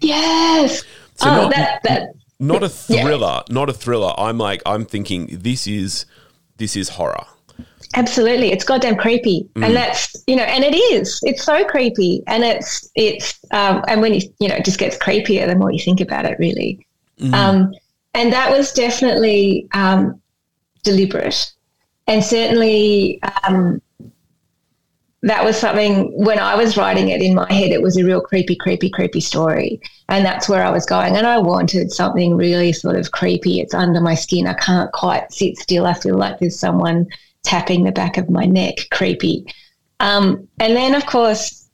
Yes. 0.00 0.84
So 1.16 1.28
oh, 1.28 1.34
not, 1.34 1.50
that, 1.50 1.82
that. 1.82 2.08
not 2.38 2.62
a 2.62 2.68
thriller, 2.68 3.42
yeah. 3.48 3.52
not 3.54 3.68
a 3.68 3.72
thriller. 3.72 4.14
I'm 4.16 4.38
like, 4.38 4.62
I'm 4.64 4.86
thinking 4.86 5.26
this 5.40 5.66
is 5.66 6.06
this 6.56 6.76
is 6.76 6.90
horror. 6.90 7.24
Absolutely, 7.96 8.52
it's 8.52 8.62
goddamn 8.62 8.94
creepy, 8.94 9.48
mm. 9.54 9.66
and 9.66 9.74
that's 9.74 10.14
you 10.28 10.36
know, 10.36 10.44
and 10.44 10.62
it 10.62 10.76
is. 10.76 11.18
It's 11.24 11.42
so 11.42 11.64
creepy, 11.64 12.22
and 12.28 12.44
it's 12.44 12.88
it's 12.94 13.40
um, 13.50 13.82
and 13.88 14.00
when 14.00 14.14
you 14.14 14.20
you 14.38 14.48
know, 14.48 14.54
it 14.54 14.64
just 14.64 14.78
gets 14.78 14.96
creepier 14.96 15.48
the 15.48 15.56
more 15.56 15.72
you 15.72 15.80
think 15.80 16.00
about 16.00 16.26
it, 16.26 16.38
really. 16.38 16.86
Mm. 17.18 17.34
Um, 17.34 17.74
and 18.14 18.32
that 18.32 18.56
was 18.56 18.72
definitely 18.72 19.66
um, 19.74 20.22
deliberate, 20.84 21.52
and 22.06 22.22
certainly 22.22 23.20
um, 23.42 23.82
that 25.22 25.44
was 25.44 25.56
something 25.56 26.10
when 26.12 26.38
I 26.38 26.54
was 26.54 26.76
writing 26.76 27.10
it 27.10 27.20
in 27.20 27.34
my 27.34 27.50
head. 27.52 27.72
It 27.72 27.82
was 27.82 27.96
a 27.98 28.04
real 28.04 28.22
creepy, 28.22 28.56
creepy, 28.56 28.88
creepy 28.88 29.20
story, 29.20 29.80
and 30.08 30.24
that's 30.24 30.48
where 30.48 30.64
I 30.64 30.70
was 30.70 30.86
going. 30.86 31.16
And 31.16 31.26
I 31.26 31.38
wanted 31.38 31.92
something 31.92 32.36
really 32.36 32.72
sort 32.72 32.96
of 32.96 33.12
creepy. 33.12 33.60
It's 33.60 33.74
under 33.74 34.00
my 34.00 34.14
skin. 34.14 34.46
I 34.46 34.54
can't 34.54 34.90
quite 34.92 35.30
sit 35.30 35.58
still. 35.58 35.86
I 35.86 35.94
feel 35.94 36.16
like 36.16 36.38
there's 36.38 36.58
someone 36.58 37.06
tapping 37.42 37.84
the 37.84 37.92
back 37.92 38.16
of 38.16 38.30
my 38.30 38.46
neck, 38.46 38.78
creepy. 38.90 39.46
Um, 40.00 40.48
and 40.58 40.74
then, 40.74 40.94
of 40.94 41.04
course, 41.04 41.68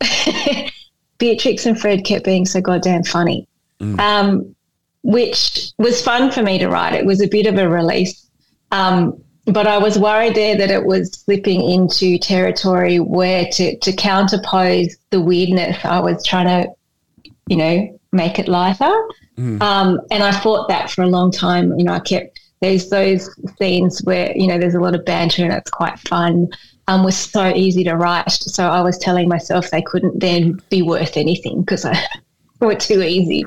Beatrix 1.18 1.66
and 1.66 1.80
Fred 1.80 2.04
kept 2.04 2.24
being 2.24 2.46
so 2.46 2.60
goddamn 2.60 3.04
funny, 3.04 3.46
mm. 3.80 3.98
um, 4.00 4.56
which 5.02 5.70
was 5.78 6.02
fun 6.02 6.32
for 6.32 6.42
me 6.42 6.58
to 6.58 6.68
write. 6.68 6.94
It 6.94 7.06
was 7.06 7.22
a 7.22 7.28
bit 7.28 7.46
of 7.46 7.56
a 7.58 7.68
release. 7.68 8.28
Um, 8.72 9.22
but 9.46 9.66
I 9.66 9.78
was 9.78 9.98
worried 9.98 10.34
there 10.34 10.56
that 10.56 10.70
it 10.70 10.84
was 10.84 11.12
slipping 11.12 11.62
into 11.70 12.18
territory 12.18 12.98
where 12.98 13.46
to, 13.52 13.78
to 13.78 13.92
counterpose 13.92 14.94
the 15.10 15.20
weirdness, 15.20 15.84
I 15.84 16.00
was 16.00 16.24
trying 16.26 16.46
to, 16.46 17.30
you 17.46 17.56
know, 17.56 17.98
make 18.12 18.38
it 18.38 18.48
lighter. 18.48 18.92
Mm. 19.38 19.62
Um, 19.62 20.00
and 20.10 20.22
I 20.22 20.32
fought 20.32 20.68
that 20.68 20.90
for 20.90 21.02
a 21.02 21.06
long 21.06 21.30
time. 21.30 21.78
You 21.78 21.84
know, 21.84 21.92
I 21.92 22.00
kept 22.00 22.40
there's 22.60 22.88
those 22.88 23.28
scenes 23.58 24.00
where 24.04 24.32
you 24.34 24.46
know 24.46 24.58
there's 24.58 24.74
a 24.74 24.80
lot 24.80 24.94
of 24.94 25.04
banter 25.04 25.44
and 25.44 25.52
it's 25.52 25.70
quite 25.70 25.98
fun. 26.00 26.48
Um, 26.88 27.04
was 27.04 27.16
so 27.16 27.52
easy 27.54 27.84
to 27.84 27.96
write. 27.96 28.30
So 28.30 28.68
I 28.68 28.80
was 28.80 28.96
telling 28.98 29.28
myself 29.28 29.70
they 29.70 29.82
couldn't 29.82 30.20
then 30.20 30.60
be 30.70 30.82
worth 30.82 31.16
anything 31.16 31.60
because 31.60 31.84
I 31.84 32.00
were 32.60 32.76
too 32.76 33.02
easy. 33.02 33.44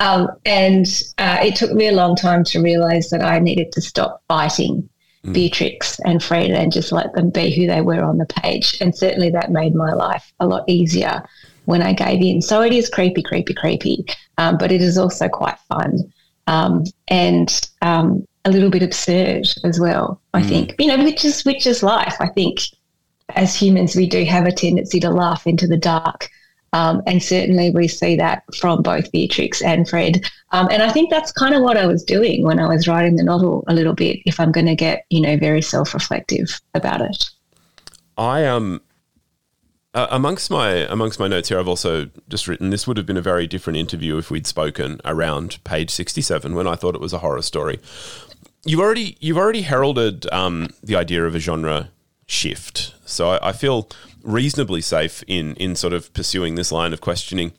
Um, 0.00 0.28
and 0.44 0.86
uh, 1.18 1.38
it 1.42 1.56
took 1.56 1.72
me 1.72 1.88
a 1.88 1.92
long 1.92 2.14
time 2.14 2.44
to 2.44 2.60
realize 2.60 3.08
that 3.10 3.22
I 3.22 3.38
needed 3.38 3.72
to 3.72 3.80
stop 3.80 4.22
fighting. 4.28 4.88
Beatrix 5.32 5.98
and 6.00 6.22
Fred 6.22 6.50
and 6.50 6.72
just 6.72 6.92
let 6.92 7.12
them 7.14 7.30
be 7.30 7.54
who 7.54 7.66
they 7.66 7.80
were 7.80 8.02
on 8.02 8.18
the 8.18 8.26
page. 8.26 8.76
And 8.80 8.94
certainly 8.94 9.30
that 9.30 9.50
made 9.50 9.74
my 9.74 9.92
life 9.92 10.32
a 10.40 10.46
lot 10.46 10.64
easier 10.68 11.22
when 11.64 11.82
I 11.82 11.92
gave 11.92 12.20
in. 12.20 12.42
So 12.42 12.60
it 12.62 12.72
is 12.72 12.90
creepy, 12.90 13.22
creepy, 13.22 13.54
creepy, 13.54 14.04
um, 14.38 14.58
but 14.58 14.70
it 14.70 14.82
is 14.82 14.98
also 14.98 15.28
quite 15.28 15.58
fun 15.68 16.12
um, 16.46 16.84
and 17.08 17.68
um, 17.82 18.26
a 18.44 18.50
little 18.50 18.70
bit 18.70 18.82
absurd 18.82 19.46
as 19.64 19.80
well. 19.80 20.20
I 20.34 20.42
mm. 20.42 20.48
think 20.48 20.74
you 20.78 20.86
know, 20.86 21.02
which 21.02 21.24
is 21.24 21.44
which 21.44 21.66
is 21.66 21.82
life. 21.82 22.16
I 22.20 22.28
think 22.28 22.60
as 23.30 23.54
humans, 23.54 23.96
we 23.96 24.06
do 24.06 24.24
have 24.24 24.46
a 24.46 24.52
tendency 24.52 25.00
to 25.00 25.10
laugh 25.10 25.46
into 25.46 25.66
the 25.66 25.76
dark. 25.76 26.28
Um, 26.74 27.02
and 27.06 27.22
certainly 27.22 27.70
we 27.70 27.86
see 27.86 28.16
that 28.16 28.42
from 28.56 28.82
both 28.82 29.10
Beatrix 29.12 29.62
and 29.62 29.88
Fred. 29.88 30.28
Um, 30.50 30.68
and 30.72 30.82
I 30.82 30.90
think 30.90 31.08
that's 31.08 31.30
kind 31.30 31.54
of 31.54 31.62
what 31.62 31.76
I 31.76 31.86
was 31.86 32.02
doing 32.02 32.42
when 32.42 32.58
I 32.58 32.66
was 32.66 32.88
writing 32.88 33.14
the 33.14 33.22
novel 33.22 33.62
a 33.68 33.74
little 33.74 33.94
bit, 33.94 34.18
if 34.26 34.40
I'm 34.40 34.50
going 34.50 34.66
to 34.66 34.74
get, 34.74 35.06
you 35.08 35.20
know, 35.20 35.36
very 35.36 35.62
self 35.62 35.94
reflective 35.94 36.60
about 36.74 37.00
it. 37.00 37.30
I 38.18 38.44
um 38.44 38.80
uh, 39.94 40.08
amongst 40.10 40.50
my 40.50 40.70
amongst 40.70 41.20
my 41.20 41.28
notes 41.28 41.48
here, 41.48 41.60
I've 41.60 41.68
also 41.68 42.10
just 42.28 42.48
written 42.48 42.70
this 42.70 42.88
would 42.88 42.96
have 42.96 43.06
been 43.06 43.16
a 43.16 43.22
very 43.22 43.46
different 43.46 43.76
interview 43.76 44.18
if 44.18 44.28
we'd 44.28 44.46
spoken 44.46 45.00
around 45.04 45.62
page 45.62 45.90
sixty 45.90 46.22
seven 46.22 46.56
when 46.56 46.66
I 46.66 46.74
thought 46.74 46.96
it 46.96 47.00
was 47.00 47.12
a 47.12 47.18
horror 47.18 47.42
story. 47.42 47.78
You've 48.64 48.80
already 48.80 49.16
you've 49.20 49.38
already 49.38 49.62
heralded 49.62 50.26
um, 50.32 50.70
the 50.82 50.96
idea 50.96 51.24
of 51.24 51.36
a 51.36 51.38
genre 51.38 51.90
shift, 52.34 52.94
so 53.04 53.30
I, 53.30 53.48
I 53.48 53.52
feel 53.52 53.88
reasonably 54.22 54.80
safe 54.80 55.22
in 55.26 55.54
in 55.56 55.76
sort 55.76 55.92
of 55.92 56.12
pursuing 56.12 56.54
this 56.54 56.72
line 56.72 56.92
of 56.92 57.00
questioning. 57.00 57.52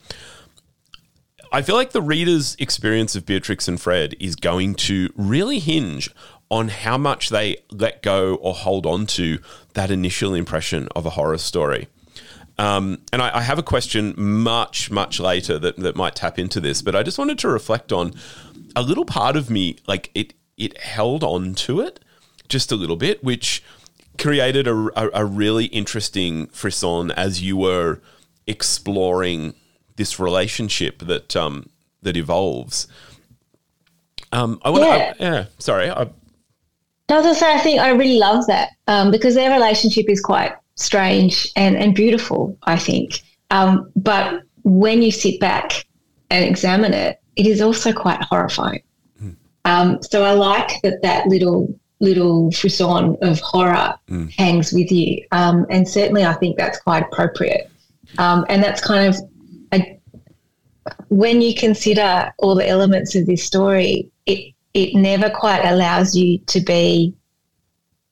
I 1.51 1.61
feel 1.61 1.75
like 1.75 1.91
the 1.91 2.01
reader's 2.01 2.55
experience 2.59 3.15
of 3.15 3.25
Beatrix 3.25 3.67
and 3.67 3.79
Fred 3.79 4.15
is 4.19 4.35
going 4.35 4.75
to 4.75 5.09
really 5.15 5.59
hinge 5.59 6.09
on 6.49 6.67
how 6.67 6.97
much 6.97 7.29
they 7.29 7.57
let 7.71 8.01
go 8.01 8.35
or 8.35 8.53
hold 8.53 8.85
on 8.85 9.05
to 9.07 9.39
that 9.73 9.89
initial 9.89 10.33
impression 10.33 10.89
of 10.95 11.05
a 11.05 11.11
horror 11.11 11.37
story. 11.37 11.87
Um, 12.57 12.99
and 13.11 13.21
I, 13.21 13.37
I, 13.37 13.41
have 13.41 13.59
a 13.59 13.63
question 13.63 14.13
much, 14.17 14.89
much 14.89 15.19
later 15.19 15.59
that, 15.59 15.75
that 15.77 15.95
might 15.95 16.15
tap 16.15 16.39
into 16.39 16.61
this, 16.61 16.81
but 16.81 16.95
I 16.95 17.03
just 17.03 17.17
wanted 17.17 17.37
to 17.39 17.49
reflect 17.49 17.91
on 17.91 18.13
a 18.75 18.81
little 18.81 19.03
part 19.03 19.35
of 19.35 19.49
me, 19.49 19.77
like 19.87 20.09
it, 20.15 20.33
it 20.55 20.77
held 20.77 21.21
on 21.23 21.53
to 21.55 21.81
it 21.81 21.99
just 22.47 22.71
a 22.71 22.75
little 22.75 22.95
bit, 22.95 23.23
which 23.23 23.61
created 24.17 24.67
a, 24.67 24.73
a, 24.95 25.09
a 25.21 25.25
really 25.25 25.65
interesting 25.65 26.47
frisson 26.47 27.11
as 27.11 27.41
you 27.41 27.57
were 27.57 28.01
exploring 28.47 29.53
this 29.95 30.19
relationship 30.19 30.99
that 30.99 31.35
um, 31.35 31.69
that 32.01 32.17
evolves. 32.17 32.87
Um, 34.31 34.59
I 34.63 34.69
want 34.69 34.83
yeah. 34.83 35.13
yeah, 35.19 35.45
sorry. 35.59 35.89
I, 35.89 36.09
say, 37.33 37.53
I 37.53 37.59
think 37.59 37.79
I 37.79 37.89
really 37.89 38.17
love 38.17 38.45
that 38.47 38.69
um, 38.87 39.11
because 39.11 39.35
their 39.35 39.51
relationship 39.51 40.05
is 40.09 40.21
quite 40.21 40.53
strange 40.75 41.51
and, 41.55 41.77
and 41.77 41.95
beautiful, 41.95 42.57
I 42.63 42.77
think. 42.77 43.21
Um, 43.51 43.91
but 43.95 44.41
when 44.63 45.01
you 45.01 45.11
sit 45.11 45.39
back 45.39 45.85
and 46.29 46.43
examine 46.43 46.93
it, 46.93 47.19
it 47.35 47.45
is 47.45 47.61
also 47.61 47.93
quite 47.93 48.21
horrifying. 48.23 48.81
Mm. 49.21 49.35
Um, 49.65 50.01
so 50.01 50.23
I 50.23 50.31
like 50.31 50.81
that 50.83 51.01
that 51.03 51.27
little 51.27 51.79
little 51.99 52.51
frisson 52.51 53.17
of 53.21 53.39
horror 53.39 53.93
mm. 54.09 54.31
hangs 54.37 54.73
with 54.73 54.91
you, 54.91 55.25
um, 55.31 55.65
and 55.69 55.87
certainly 55.87 56.25
I 56.25 56.33
think 56.33 56.57
that's 56.57 56.79
quite 56.79 57.03
appropriate. 57.03 57.69
Um, 58.17 58.45
and 58.49 58.63
that's 58.63 58.81
kind 58.81 59.07
of 59.07 59.21
a, 59.73 59.99
when 61.09 61.41
you 61.41 61.53
consider 61.55 62.31
all 62.37 62.55
the 62.55 62.67
elements 62.67 63.15
of 63.15 63.25
this 63.25 63.43
story, 63.43 64.09
it 64.25 64.53
it 64.73 64.93
never 64.93 65.29
quite 65.29 65.63
allows 65.65 66.15
you 66.15 66.37
to 66.47 66.59
be 66.59 67.15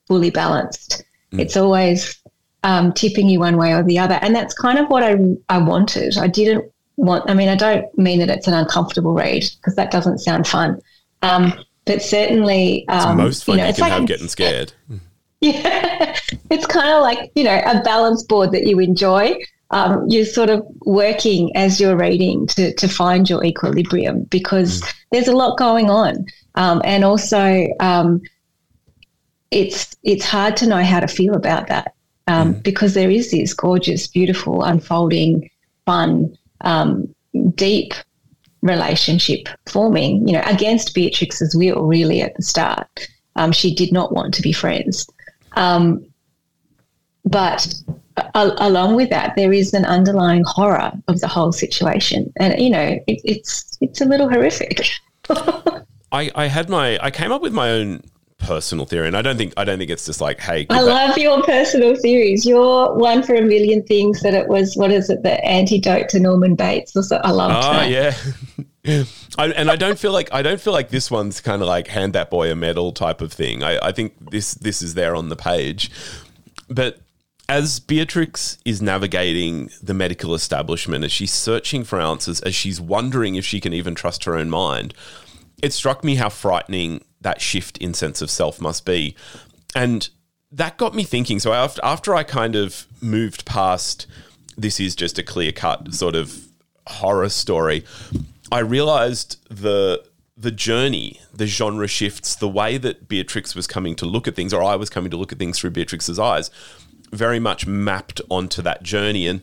fully 0.08 0.30
balanced. 0.30 1.04
Mm. 1.32 1.42
It's 1.42 1.58
always 1.58 2.22
um, 2.64 2.94
tipping 2.94 3.30
you 3.30 3.40
one 3.40 3.58
way 3.58 3.74
or 3.74 3.84
the 3.84 4.00
other. 4.00 4.18
And 4.22 4.36
that's 4.36 4.54
kind 4.54 4.80
of 4.80 4.90
what 4.90 5.04
I, 5.04 5.18
I 5.50 5.58
wanted. 5.58 6.18
I 6.18 6.28
didn't 6.28 6.72
want, 6.96 7.30
I 7.30 7.34
mean, 7.34 7.50
I 7.50 7.56
don't 7.56 7.86
mean 7.98 8.20
that 8.20 8.30
it's 8.30 8.48
an 8.48 8.54
uncomfortable 8.54 9.14
read 9.14 9.44
because 9.58 9.76
that 9.76 9.92
doesn't 9.92 10.20
sound 10.20 10.48
fun. 10.48 10.80
Um, 11.22 11.54
but 11.86 12.02
certainly, 12.02 12.88
um, 12.88 13.18
most 13.18 13.44
fun 13.44 13.58
you, 13.58 13.64
know, 13.64 13.68
you 13.68 13.74
can 13.74 13.82
like, 13.82 13.92
have 13.92 14.06
getting 14.06 14.28
scared. 14.28 14.74
Yeah, 15.42 16.16
it's 16.50 16.66
kind 16.66 16.90
of 16.90 17.02
like, 17.02 17.30
you 17.36 17.44
know, 17.44 17.62
a 17.66 17.82
balance 17.84 18.24
board 18.24 18.54
that 18.54 18.66
you 18.66 18.80
enjoy. 18.80 19.36
Um, 19.72 20.06
you're 20.08 20.24
sort 20.24 20.50
of 20.50 20.66
working 20.86 21.54
as 21.54 21.82
you're 21.82 21.98
reading 21.98 22.48
to, 22.48 22.74
to 22.76 22.88
find 22.88 23.30
your 23.30 23.44
equilibrium 23.44 24.24
because 24.24 24.80
mm. 24.80 24.94
there's 25.12 25.28
a 25.28 25.36
lot 25.36 25.58
going 25.58 25.90
on. 25.90 26.26
Um, 26.56 26.82
and 26.86 27.04
also, 27.04 27.68
um, 27.82 28.22
it's 29.52 29.98
it's 30.04 30.26
hard 30.26 30.56
to 30.58 30.68
know 30.68 30.82
how 30.82 31.02
to 31.02 31.08
feel 31.10 31.36
about 31.36 31.68
that 31.68 31.94
um, 32.28 32.56
mm. 32.56 32.64
because 32.64 32.94
there 32.94 33.10
is 33.10 33.32
this 33.32 33.54
gorgeous, 33.54 34.08
beautiful, 34.08 34.64
unfolding, 34.64 35.50
fun, 35.86 36.38
um, 36.62 37.14
deep 37.56 37.94
relationship 38.64 39.48
forming, 39.68 40.28
you 40.28 40.34
know, 40.34 40.42
against 40.46 40.96
Beatrix's 40.96 41.56
will, 41.56 41.84
really, 41.84 42.22
at 42.22 42.36
the 42.36 42.42
start. 42.42 43.08
Um, 43.36 43.52
she 43.52 43.76
did 43.76 43.92
not 43.92 44.14
want 44.14 44.34
to 44.34 44.42
be 44.42 44.54
friends. 44.54 45.08
Um, 45.54 46.06
but 47.26 47.74
a- 48.36 48.56
along 48.58 48.96
with 48.96 49.10
that, 49.10 49.36
there 49.36 49.54
is 49.54 49.74
an 49.74 49.86
underlying 49.86 50.44
horror 50.46 50.92
of 51.08 51.20
the 51.20 51.28
whole 51.28 51.52
situation. 51.52 52.32
And, 52.40 52.60
you 52.60 52.70
know, 52.70 53.00
it, 53.08 53.22
it's, 53.24 53.78
it's 53.82 54.02
a 54.02 54.06
little 54.06 54.30
horrific. 54.30 54.88
I, 56.12 56.32
I 56.36 56.48
had 56.48 56.70
my, 56.70 56.98
I 57.02 57.12
came 57.12 57.32
up 57.32 57.42
with 57.42 57.54
my 57.54 57.70
own 57.70 58.02
personal 58.54 58.86
theory, 58.86 59.08
and 59.08 59.18
I 59.18 59.22
don't 59.22 59.38
think 59.38 59.54
I 59.58 59.64
don't 59.64 59.80
think 59.80 59.90
it's 59.90 60.06
just 60.06 60.22
like, 60.22 60.40
hey. 60.40 60.68
I 60.70 60.82
love 60.82 61.18
your 61.18 61.42
personal 61.42 61.96
theories. 61.96 62.46
You're 62.46 62.94
one 62.96 63.24
for 63.24 63.36
a 63.36 63.42
million 63.42 63.84
things 63.84 64.22
that 64.22 64.34
it 64.34 64.48
was. 64.48 64.76
What 64.76 64.92
is 64.92 65.10
it? 65.10 65.24
The 65.24 65.44
antidote 65.44 66.10
to 66.10 66.20
Norman 66.20 66.56
Bates. 66.56 66.96
Also, 66.96 67.18
I 67.24 67.32
love. 67.32 67.52
Oh 67.52 67.56
ah, 67.56 67.74
that. 67.80 67.90
yeah. 67.90 68.14
I, 69.38 69.48
and 69.48 69.72
I 69.72 69.76
don't 69.76 69.98
feel 69.98 70.12
like 70.12 70.30
I 70.32 70.42
don't 70.42 70.62
feel 70.62 70.74
like 70.74 70.90
this 70.90 71.10
one's 71.10 71.42
kind 71.42 71.62
of 71.62 71.68
like 71.68 71.88
hand 71.88 72.14
that 72.14 72.30
boy 72.30 72.52
a 72.52 72.56
medal 72.56 72.92
type 72.92 73.22
of 73.22 73.34
thing. 73.34 73.64
I, 73.64 73.80
I 73.88 73.92
think 73.92 74.14
this 74.30 74.54
this 74.54 74.82
is 74.82 74.94
there 74.94 75.16
on 75.16 75.30
the 75.30 75.36
page, 75.36 75.90
but 76.70 77.00
as 77.50 77.80
Beatrix 77.80 78.58
is 78.66 78.82
navigating 78.82 79.70
the 79.82 79.94
medical 79.94 80.34
establishment, 80.36 81.04
as 81.04 81.12
she's 81.12 81.34
searching 81.34 81.84
for 81.84 82.00
answers, 82.00 82.40
as 82.42 82.56
she's 82.56 82.80
wondering 82.80 83.36
if 83.36 83.46
she 83.46 83.60
can 83.60 83.74
even 83.74 83.96
trust 83.96 84.26
her 84.26 84.36
own 84.36 84.50
mind, 84.50 84.94
it 85.62 85.74
struck 85.74 86.04
me 86.04 86.16
how 86.16 86.30
frightening 86.30 87.04
that 87.24 87.42
shift 87.42 87.78
in 87.80 87.94
sense 87.94 88.22
of 88.22 88.30
self 88.30 88.62
must 88.62 88.86
be. 88.86 89.16
And 89.76 90.08
that 90.52 90.78
got 90.78 90.94
me 90.94 91.04
thinking. 91.04 91.40
So 91.40 91.54
after, 91.54 91.82
after 91.84 92.16
I 92.16 92.24
kind 92.24 92.56
of 92.56 92.86
moved 93.02 93.46
past 93.46 94.06
this 94.56 94.80
is 94.80 94.96
just 94.96 95.18
a 95.18 95.24
clear 95.24 95.52
cut 95.52 95.94
sort 95.94 96.16
of 96.16 96.48
horror 96.88 97.30
story, 97.30 97.84
I 98.52 98.60
realized 98.60 99.38
the 99.50 100.04
the 100.36 100.52
journey, 100.52 101.22
the 101.34 101.46
genre 101.46 101.88
shifts, 101.88 102.36
the 102.36 102.48
way 102.48 102.78
that 102.78 103.08
Beatrix 103.08 103.56
was 103.56 103.68
coming 103.68 103.96
to 103.96 104.06
look 104.06 104.28
at 104.28 104.36
things, 104.36 104.54
or 104.54 104.64
I 104.64 104.76
was 104.76 104.90
coming 104.90 105.12
to 105.12 105.18
look 105.18 105.32
at 105.32 105.40
things 105.40 105.60
through 105.60 105.72
Beatrix's 105.72 106.20
eyes, 106.20 106.50
very 107.12 107.40
much 107.40 107.68
mapped 107.68 108.20
onto 108.30 108.62
that 108.64 108.84
journey. 108.84 109.28
And 109.28 109.42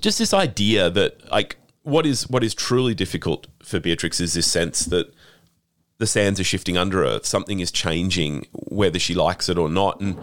just 0.00 0.18
this 0.18 0.34
idea 0.34 0.90
that 0.90 1.30
like 1.30 1.56
what 1.82 2.06
is 2.06 2.28
what 2.28 2.42
is 2.42 2.54
truly 2.54 2.94
difficult 2.94 3.46
for 3.62 3.80
Beatrix 3.80 4.20
is 4.20 4.34
this 4.34 4.50
sense 4.50 4.84
that 4.86 5.12
the 5.98 6.06
sands 6.06 6.40
are 6.40 6.44
shifting 6.44 6.76
under 6.76 7.04
her. 7.04 7.20
Something 7.22 7.60
is 7.60 7.70
changing, 7.70 8.46
whether 8.52 8.98
she 8.98 9.14
likes 9.14 9.48
it 9.48 9.58
or 9.58 9.68
not, 9.68 10.00
and 10.00 10.18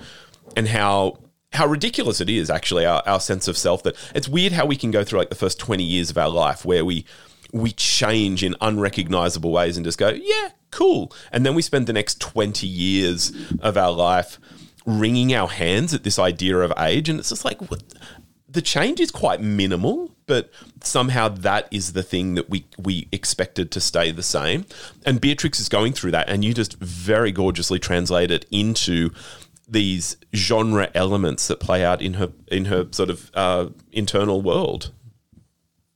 and 0.56 0.68
how 0.68 1.20
how 1.54 1.68
ridiculous 1.68 2.22
it 2.22 2.30
is 2.30 2.50
actually 2.50 2.86
our, 2.86 3.04
our 3.06 3.20
sense 3.20 3.48
of 3.48 3.58
self. 3.58 3.84
That 3.84 3.96
it's 4.16 4.30
weird 4.30 4.54
how 4.54 4.66
we 4.66 4.76
can 4.76 4.92
go 4.92 5.04
through 5.04 5.20
like 5.20 5.30
the 5.30 5.36
first 5.36 5.60
twenty 5.60 5.84
years 5.84 6.10
of 6.10 6.18
our 6.18 6.30
life 6.30 6.66
where 6.66 6.86
we 6.86 7.06
we 7.54 7.72
change 7.72 8.44
in 8.44 8.56
unrecognizable 8.62 9.52
ways 9.52 9.76
and 9.76 9.86
just 9.86 9.98
go, 9.98 10.10
yeah, 10.10 10.50
cool, 10.72 11.12
and 11.32 11.46
then 11.46 11.56
we 11.56 11.62
spend 11.62 11.88
the 11.88 11.94
next 11.94 12.20
twenty 12.20 12.68
years 12.68 13.32
of 13.60 13.78
our 13.78 13.92
life 13.92 14.40
wringing 14.86 15.34
our 15.34 15.48
hands 15.48 15.94
at 15.94 16.04
this 16.04 16.18
idea 16.18 16.58
of 16.58 16.74
age, 16.78 17.08
and 17.08 17.20
it's 17.20 17.30
just 17.30 17.46
like 17.46 17.62
what, 17.70 17.84
the 18.52 18.62
change 18.62 19.00
is 19.00 19.12
quite 19.12 19.42
minimal, 19.42 20.12
but 20.26 20.52
somehow 20.84 21.30
that 21.30 21.68
is 21.72 21.94
the 21.94 22.04
thing 22.04 22.36
that 22.36 22.50
we 22.50 22.66
we 22.78 23.08
expected 23.12 23.72
to 23.72 23.80
stay 23.80 24.12
the 24.12 24.24
same. 24.24 24.66
And 25.06 25.22
Beatrix 25.22 25.60
is 25.60 25.70
going 25.70 25.94
through 25.94 26.12
that, 26.12 26.30
and 26.30 26.44
you 26.44 26.54
just 26.54 26.78
very 26.80 27.32
gorgeously 27.32 27.80
translate 27.80 28.32
it 28.32 28.46
into 28.52 29.12
these 29.68 30.18
genre 30.36 30.92
elements 30.94 31.48
that 31.48 31.60
play 31.60 31.84
out 31.84 32.02
in 32.02 32.16
her 32.16 32.32
in 32.48 32.66
her 32.66 32.88
sort 32.92 33.10
of 33.10 33.32
uh, 33.34 33.68
internal 33.92 34.42
world. 34.42 34.92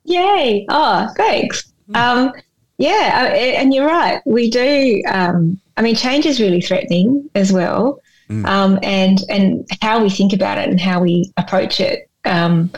Yay! 0.05 0.65
Oh, 0.69 1.09
thanks. 1.17 1.73
Um, 1.93 2.31
yeah, 2.77 3.25
and 3.33 3.73
you're 3.73 3.87
right. 3.87 4.21
We 4.25 4.49
do. 4.49 5.01
Um, 5.09 5.59
I 5.77 5.81
mean, 5.81 5.95
change 5.95 6.25
is 6.25 6.39
really 6.39 6.61
threatening 6.61 7.29
as 7.35 7.51
well, 7.51 7.99
mm. 8.29 8.45
um, 8.45 8.79
and 8.81 9.19
and 9.29 9.67
how 9.81 10.01
we 10.01 10.09
think 10.09 10.31
about 10.31 10.57
it 10.57 10.69
and 10.69 10.79
how 10.79 11.01
we 11.01 11.31
approach 11.37 11.79
it 11.79 12.09
um, 12.25 12.71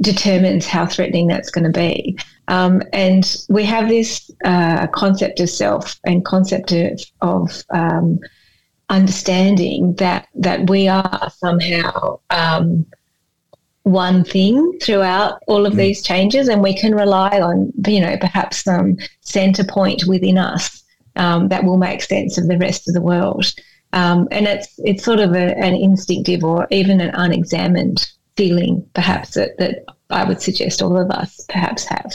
determines 0.00 0.66
how 0.66 0.86
threatening 0.86 1.26
that's 1.26 1.50
going 1.50 1.64
to 1.64 1.78
be. 1.78 2.18
Um, 2.48 2.82
and 2.92 3.36
we 3.48 3.64
have 3.64 3.88
this 3.88 4.30
uh, 4.44 4.86
concept 4.88 5.40
of 5.40 5.50
self 5.50 5.98
and 6.04 6.24
concept 6.24 6.72
of, 6.72 7.00
of 7.20 7.64
um, 7.70 8.20
understanding 8.88 9.94
that 9.94 10.28
that 10.34 10.70
we 10.70 10.86
are 10.86 11.30
somehow 11.38 12.20
um, 12.30 12.86
one 13.82 14.24
thing 14.24 14.78
throughout 14.80 15.42
all 15.48 15.66
of 15.66 15.72
mm. 15.72 15.78
these 15.78 16.02
changes, 16.02 16.48
and 16.48 16.62
we 16.62 16.74
can 16.74 16.94
rely 16.94 17.40
on 17.40 17.72
you 17.86 18.00
know 18.00 18.16
perhaps 18.18 18.62
some 18.62 18.96
center 19.20 19.64
point 19.64 20.04
within 20.06 20.38
us 20.38 20.84
um, 21.16 21.48
that 21.48 21.64
will 21.64 21.78
make 21.78 22.02
sense 22.02 22.38
of 22.38 22.46
the 22.46 22.58
rest 22.58 22.88
of 22.88 22.94
the 22.94 23.02
world. 23.02 23.52
Um, 23.92 24.28
and 24.30 24.46
it's 24.46 24.78
it's 24.78 25.04
sort 25.04 25.20
of 25.20 25.32
a, 25.32 25.56
an 25.58 25.74
instinctive 25.74 26.44
or 26.44 26.66
even 26.70 27.00
an 27.00 27.14
unexamined 27.14 28.06
feeling, 28.36 28.86
perhaps 28.94 29.34
that, 29.34 29.56
that 29.58 29.84
I 30.10 30.24
would 30.24 30.40
suggest 30.40 30.82
all 30.82 30.98
of 30.98 31.10
us 31.10 31.40
perhaps 31.48 31.84
have. 31.84 32.12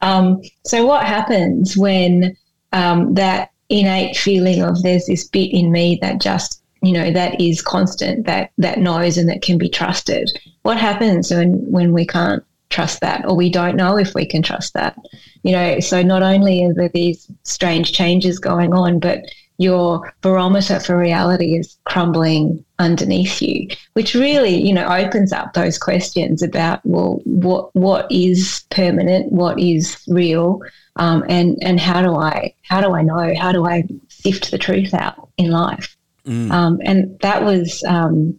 Um, 0.00 0.42
so, 0.64 0.86
what 0.86 1.04
happens 1.04 1.76
when 1.76 2.36
um, 2.72 3.14
that 3.14 3.50
innate 3.68 4.16
feeling 4.16 4.62
of 4.62 4.82
there's 4.82 5.06
this 5.06 5.26
bit 5.26 5.52
in 5.52 5.70
me 5.70 5.98
that 6.00 6.20
just 6.20 6.62
you 6.82 6.92
know 6.92 7.10
that 7.10 7.40
is 7.40 7.60
constant, 7.60 8.26
that 8.26 8.52
that 8.58 8.78
knows 8.78 9.18
and 9.18 9.28
that 9.28 9.42
can 9.42 9.58
be 9.58 9.68
trusted? 9.68 10.30
What 10.62 10.78
happens 10.78 11.30
when 11.30 11.54
when 11.70 11.92
we 11.92 12.06
can't 12.06 12.44
trust 12.70 13.00
that, 13.00 13.24
or 13.26 13.34
we 13.34 13.50
don't 13.50 13.76
know 13.76 13.96
if 13.96 14.14
we 14.14 14.26
can 14.26 14.42
trust 14.42 14.74
that? 14.74 14.96
You 15.42 15.52
know, 15.52 15.80
so 15.80 16.02
not 16.02 16.22
only 16.22 16.64
are 16.64 16.74
there 16.74 16.90
these 16.90 17.30
strange 17.42 17.92
changes 17.92 18.38
going 18.38 18.72
on, 18.72 19.00
but 19.00 19.24
your 19.58 20.14
barometer 20.22 20.78
for 20.78 20.96
reality 20.96 21.58
is 21.58 21.76
crumbling 21.84 22.64
underneath 22.78 23.42
you, 23.42 23.68
which 23.94 24.14
really, 24.14 24.54
you 24.64 24.72
know, 24.72 24.86
opens 24.86 25.32
up 25.32 25.52
those 25.52 25.76
questions 25.76 26.42
about 26.42 26.80
well, 26.84 27.20
what 27.24 27.74
what 27.74 28.10
is 28.10 28.64
permanent, 28.70 29.32
what 29.32 29.58
is 29.58 30.02
real, 30.06 30.62
um, 30.96 31.24
and 31.28 31.58
and 31.60 31.80
how 31.80 32.00
do 32.00 32.14
I 32.14 32.54
how 32.62 32.80
do 32.80 32.94
I 32.94 33.02
know? 33.02 33.34
How 33.36 33.52
do 33.52 33.66
I 33.66 33.84
sift 34.08 34.52
the 34.52 34.58
truth 34.58 34.94
out 34.94 35.28
in 35.36 35.50
life? 35.50 35.96
Mm. 36.24 36.52
Um, 36.52 36.80
and 36.84 37.18
that 37.20 37.42
was 37.42 37.82
um, 37.84 38.38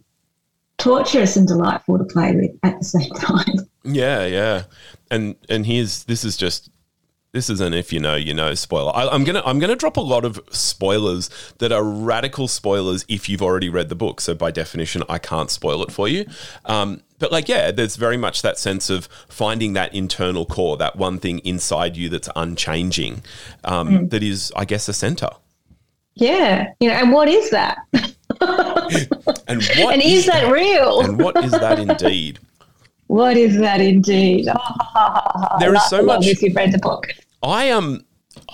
torturous 0.78 1.36
and 1.36 1.46
delightful 1.46 1.98
to 1.98 2.04
play 2.04 2.34
with 2.34 2.50
at 2.62 2.78
the 2.78 2.84
same 2.84 3.10
time. 3.16 3.68
Yeah, 3.84 4.24
yeah, 4.24 4.64
and 5.10 5.36
and 5.50 5.66
here's 5.66 6.04
this 6.04 6.24
is 6.24 6.38
just 6.38 6.70
this 7.32 7.48
is 7.48 7.60
an 7.60 7.74
if 7.74 7.92
you 7.92 8.00
know 8.00 8.16
you 8.16 8.34
know 8.34 8.54
spoiler. 8.54 8.94
I, 8.94 9.14
am 9.14 9.24
gonna 9.24 9.42
I'm 9.44 9.58
gonna 9.58 9.76
drop 9.76 9.96
a 9.96 10.00
lot 10.00 10.24
of 10.24 10.40
spoilers 10.50 11.30
that 11.58 11.72
are 11.72 11.82
radical 11.82 12.48
spoilers 12.48 13.04
if 13.08 13.28
you've 13.28 13.42
already 13.42 13.68
read 13.68 13.88
the 13.88 13.94
book. 13.94 14.20
So 14.20 14.34
by 14.34 14.50
definition, 14.50 15.02
I 15.08 15.18
can't 15.18 15.50
spoil 15.50 15.82
it 15.82 15.92
for 15.92 16.08
you. 16.08 16.26
Um, 16.64 17.02
but 17.18 17.30
like 17.30 17.48
yeah, 17.48 17.70
there's 17.70 17.96
very 17.96 18.16
much 18.16 18.42
that 18.42 18.58
sense 18.58 18.90
of 18.90 19.08
finding 19.28 19.74
that 19.74 19.94
internal 19.94 20.44
core, 20.44 20.76
that 20.78 20.96
one 20.96 21.18
thing 21.18 21.38
inside 21.40 21.96
you 21.96 22.08
that's 22.08 22.28
unchanging, 22.34 23.22
um, 23.64 23.88
mm. 23.88 24.10
that 24.10 24.22
is, 24.22 24.52
I 24.56 24.64
guess, 24.64 24.88
a 24.88 24.92
center. 24.92 25.28
Yeah, 26.14 26.72
you 26.80 26.88
know, 26.88 26.94
and 26.94 27.12
what 27.12 27.28
is 27.28 27.50
that? 27.50 27.78
and 27.92 28.08
what 28.40 29.94
and 29.94 30.02
is, 30.02 30.20
is 30.20 30.26
that, 30.26 30.42
that 30.42 30.52
real? 30.52 31.00
and 31.00 31.20
what 31.20 31.42
is 31.44 31.52
that 31.52 31.78
indeed? 31.78 32.40
What 33.10 33.36
is 33.36 33.58
that 33.58 33.80
indeed? 33.80 34.46
Oh, 34.48 35.56
there 35.58 35.74
is 35.74 35.84
so 35.88 36.00
much. 36.00 36.28
If 36.28 36.42
you've 36.42 36.54
read 36.54 36.70
the 36.70 36.78
book, 36.78 37.08
I 37.42 37.70
um, 37.70 38.04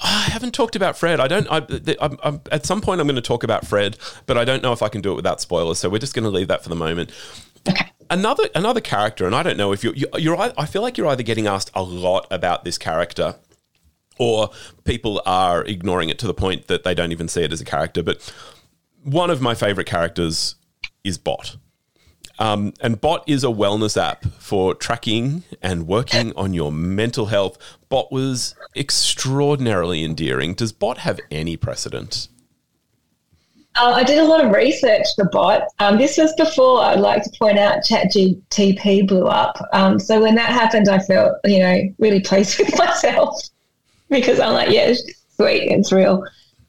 I 0.03 0.23
haven't 0.31 0.55
talked 0.55 0.75
about 0.75 0.97
Fred. 0.97 1.21
I 1.21 1.29
don't. 1.29 1.47
I, 1.51 1.59
I'm, 2.01 2.16
I'm, 2.23 2.40
at 2.51 2.64
some 2.64 2.81
point, 2.81 3.03
I'm 3.03 3.07
going 3.07 3.16
to 3.16 3.21
talk 3.21 3.45
about 3.45 3.66
Fred, 3.66 3.99
but 4.25 4.38
I 4.38 4.47
don't 4.47 4.62
know 4.62 4.73
if 4.73 4.81
I 4.81 4.88
can 4.88 5.03
do 5.03 5.12
it 5.12 5.14
without 5.14 5.42
spoilers. 5.42 5.79
So 5.79 5.90
we're 5.90 5.99
just 5.99 6.14
going 6.14 6.25
to 6.25 6.31
leave 6.31 6.49
that 6.49 6.62
for 6.62 6.71
the 6.71 6.75
moment. 6.75 7.11
Okay. 7.69 7.92
Another 8.09 8.49
another 8.55 8.81
character, 8.81 9.27
and 9.27 9.35
I 9.35 9.42
don't 9.42 9.59
know 9.59 9.73
if 9.73 9.85
you're, 9.85 9.95
you're 9.95 10.19
you're. 10.19 10.53
I 10.57 10.64
feel 10.64 10.81
like 10.81 10.97
you're 10.97 11.09
either 11.09 11.23
getting 11.23 11.47
asked 11.47 11.71
a 11.75 11.83
lot 11.83 12.27
about 12.31 12.64
this 12.64 12.79
character, 12.79 13.35
or 14.19 14.49
people 14.85 15.21
are 15.27 15.64
ignoring 15.64 16.09
it 16.09 16.19
to 16.21 16.27
the 16.27 16.33
point 16.33 16.69
that 16.69 16.83
they 16.83 16.95
don't 16.95 17.12
even 17.12 17.29
see 17.29 17.42
it 17.42 17.53
as 17.53 17.61
a 17.61 17.66
character. 17.66 18.03
But 18.03 18.33
one 19.03 19.29
of 19.29 19.42
my 19.42 19.55
favorite 19.55 19.87
characters 19.87 20.55
is 21.05 21.19
Bot. 21.19 21.59
Um, 22.38 22.75
and 22.81 23.01
Bot 23.01 23.25
is 23.27 23.44
a 23.44 23.49
wellness 23.49 24.01
app 24.01 24.25
for 24.38 24.75
tracking 24.75 25.44
and 25.62 25.87
working 25.87 26.35
on 26.37 26.53
your 26.53 26.70
mental 26.70 27.27
health. 27.27 27.57
Bot 27.88 28.12
was 28.12 28.55
extraordinarily 28.75 30.05
endearing. 30.05 30.55
Does 30.55 30.72
Bot 30.72 30.99
have 30.99 31.18
any 31.31 31.57
precedent? 31.57 32.29
Uh, 33.79 33.92
I 33.92 34.05
did 34.05 34.18
a 34.18 34.25
lot 34.25 34.44
of 34.44 34.53
research 34.53 35.07
for 35.16 35.29
Bot. 35.31 35.62
Um, 35.79 35.99
this 35.99 36.16
was 36.16 36.33
before 36.35 36.83
I'd 36.83 37.01
like 37.01 37.22
to 37.22 37.31
point 37.38 37.59
out 37.59 37.85
ChatGTP 37.85 39.07
blew 39.07 39.27
up. 39.27 39.59
Um, 39.72 39.99
so 39.99 40.20
when 40.20 40.35
that 40.37 40.51
happened, 40.51 40.88
I 40.88 40.99
felt 40.99 41.37
you 41.44 41.59
know 41.59 41.83
really 41.99 42.20
pleased 42.20 42.59
with 42.59 42.77
myself 42.79 43.42
because 44.09 44.40
I'm 44.40 44.55
like, 44.55 44.70
yeah, 44.70 44.94
sweet, 45.37 45.70
it's 45.72 45.92
real. 45.92 46.25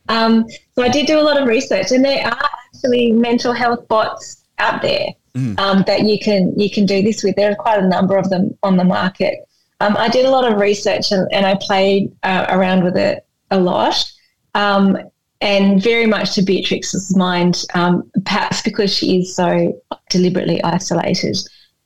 Um, 0.09 0.45
so 0.75 0.83
I 0.83 0.89
did 0.89 1.07
do 1.07 1.19
a 1.19 1.23
lot 1.23 1.41
of 1.41 1.47
research, 1.47 1.91
and 1.91 2.03
there 2.03 2.25
are 2.25 2.49
actually 2.73 3.11
mental 3.11 3.53
health 3.53 3.87
bots 3.87 4.43
out 4.59 4.81
there 4.81 5.07
mm. 5.37 5.59
um, 5.59 5.83
that 5.87 6.01
you 6.03 6.17
can 6.19 6.57
you 6.59 6.69
can 6.69 6.85
do 6.85 7.01
this 7.01 7.23
with. 7.23 7.35
There 7.35 7.51
are 7.51 7.55
quite 7.55 7.79
a 7.79 7.87
number 7.87 8.17
of 8.17 8.29
them 8.29 8.57
on 8.63 8.77
the 8.77 8.83
market. 8.83 9.47
Um, 9.79 9.95
I 9.97 10.09
did 10.09 10.25
a 10.25 10.31
lot 10.31 10.51
of 10.51 10.59
research 10.59 11.11
and, 11.11 11.31
and 11.31 11.45
I 11.45 11.55
played 11.61 12.11
uh, 12.23 12.47
around 12.49 12.83
with 12.83 12.97
it 12.97 13.25
a 13.51 13.59
lot. 13.59 14.11
Um, 14.55 14.97
and 15.39 15.81
very 15.81 16.07
much 16.07 16.33
to 16.33 16.41
Beatrix's 16.41 17.15
mind, 17.15 17.63
um, 17.75 18.09
perhaps 18.25 18.61
because 18.63 18.91
she 18.91 19.19
is 19.19 19.35
so 19.35 19.79
deliberately 20.09 20.63
isolated, 20.63 21.37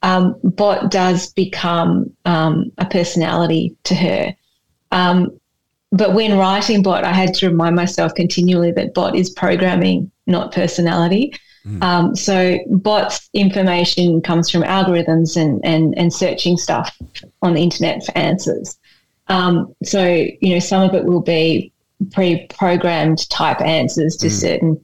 um, 0.03 0.35
Bot 0.43 0.89
does 0.89 1.33
become 1.33 2.11
um, 2.23 2.71
a 2.77 2.85
personality 2.85 3.75
to 3.83 3.95
her. 3.95 4.35
Um, 4.91 5.37
but 5.91 6.13
when 6.13 6.37
writing 6.37 6.81
Bot, 6.81 7.03
I 7.03 7.11
had 7.11 7.33
to 7.35 7.49
remind 7.49 7.75
myself 7.75 8.15
continually 8.15 8.71
that 8.71 8.93
Bot 8.93 9.15
is 9.15 9.29
programming, 9.29 10.09
not 10.27 10.53
personality. 10.53 11.33
Mm. 11.65 11.83
Um, 11.83 12.15
so 12.15 12.59
bots 12.67 13.29
information 13.33 14.21
comes 14.21 14.49
from 14.49 14.63
algorithms 14.63 15.37
and, 15.37 15.63
and, 15.63 15.97
and 15.97 16.13
searching 16.13 16.57
stuff 16.57 16.97
on 17.41 17.53
the 17.53 17.61
internet 17.61 18.05
for 18.05 18.17
answers. 18.17 18.77
Um, 19.27 19.75
so, 19.83 20.03
you 20.03 20.53
know, 20.53 20.59
some 20.59 20.87
of 20.87 20.95
it 20.95 21.05
will 21.05 21.21
be 21.21 21.71
pre-programmed 22.11 23.29
type 23.29 23.61
answers 23.61 24.17
to 24.17 24.27
mm. 24.27 24.31
certain 24.31 24.81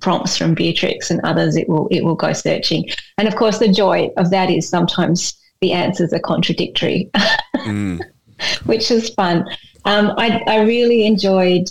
prompts 0.00 0.36
from 0.36 0.54
Beatrix 0.54 1.10
and 1.10 1.20
others 1.24 1.56
it 1.56 1.68
will 1.68 1.88
it 1.88 2.04
will 2.04 2.14
go 2.14 2.32
searching. 2.32 2.88
And 3.18 3.28
of 3.28 3.36
course 3.36 3.58
the 3.58 3.68
joy 3.68 4.10
of 4.16 4.30
that 4.30 4.50
is 4.50 4.68
sometimes 4.68 5.34
the 5.60 5.72
answers 5.72 6.12
are 6.12 6.18
contradictory, 6.18 7.10
mm. 7.56 8.00
which 8.64 8.90
is 8.90 9.10
fun. 9.10 9.44
Um, 9.84 10.12
I, 10.16 10.42
I 10.46 10.62
really 10.62 11.06
enjoyed 11.06 11.68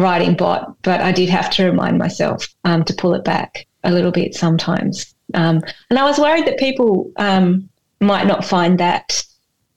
writing 0.00 0.34
bot, 0.34 0.74
but 0.82 1.00
I 1.00 1.12
did 1.12 1.28
have 1.28 1.50
to 1.50 1.64
remind 1.64 1.98
myself 1.98 2.48
um, 2.64 2.84
to 2.84 2.94
pull 2.94 3.14
it 3.14 3.24
back 3.24 3.66
a 3.84 3.92
little 3.92 4.10
bit 4.10 4.34
sometimes. 4.34 5.14
Um, 5.34 5.62
and 5.88 5.98
I 5.98 6.04
was 6.04 6.18
worried 6.18 6.46
that 6.46 6.58
people 6.58 7.10
um, 7.16 7.68
might 8.00 8.26
not 8.26 8.44
find 8.44 8.78
that 8.80 9.24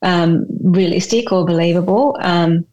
um, 0.02 0.46
realistic 0.62 1.32
or 1.32 1.46
believable. 1.46 2.18
Um, 2.22 2.66